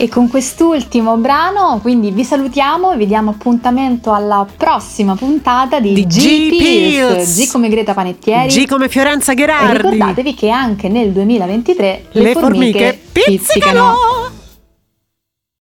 E 0.00 0.08
con 0.08 0.30
quest'ultimo 0.30 1.18
brano, 1.18 1.78
quindi 1.82 2.10
vi 2.10 2.24
salutiamo 2.24 2.92
e 2.92 2.96
vi 2.96 3.06
diamo 3.06 3.32
appuntamento 3.32 4.14
alla 4.14 4.46
prossima 4.56 5.14
puntata 5.14 5.78
di, 5.78 5.92
Di 5.92 6.06
G, 6.06 6.16
G 6.16 6.48
Pills, 6.48 6.56
Pills. 6.56 7.38
G 7.38 7.52
come 7.52 7.68
Greta 7.68 7.92
Panettieri. 7.92 8.49
G 8.50 8.66
come 8.66 8.88
Fiorenza 8.88 9.30
e 9.30 9.34
Gherardi. 9.36 9.76
ricordatevi 9.76 10.34
che 10.34 10.50
anche 10.50 10.88
nel 10.88 11.12
2023 11.12 12.04
le, 12.10 12.22
Le 12.22 12.32
formiche 12.32 12.98
pizzicano. 13.12 13.94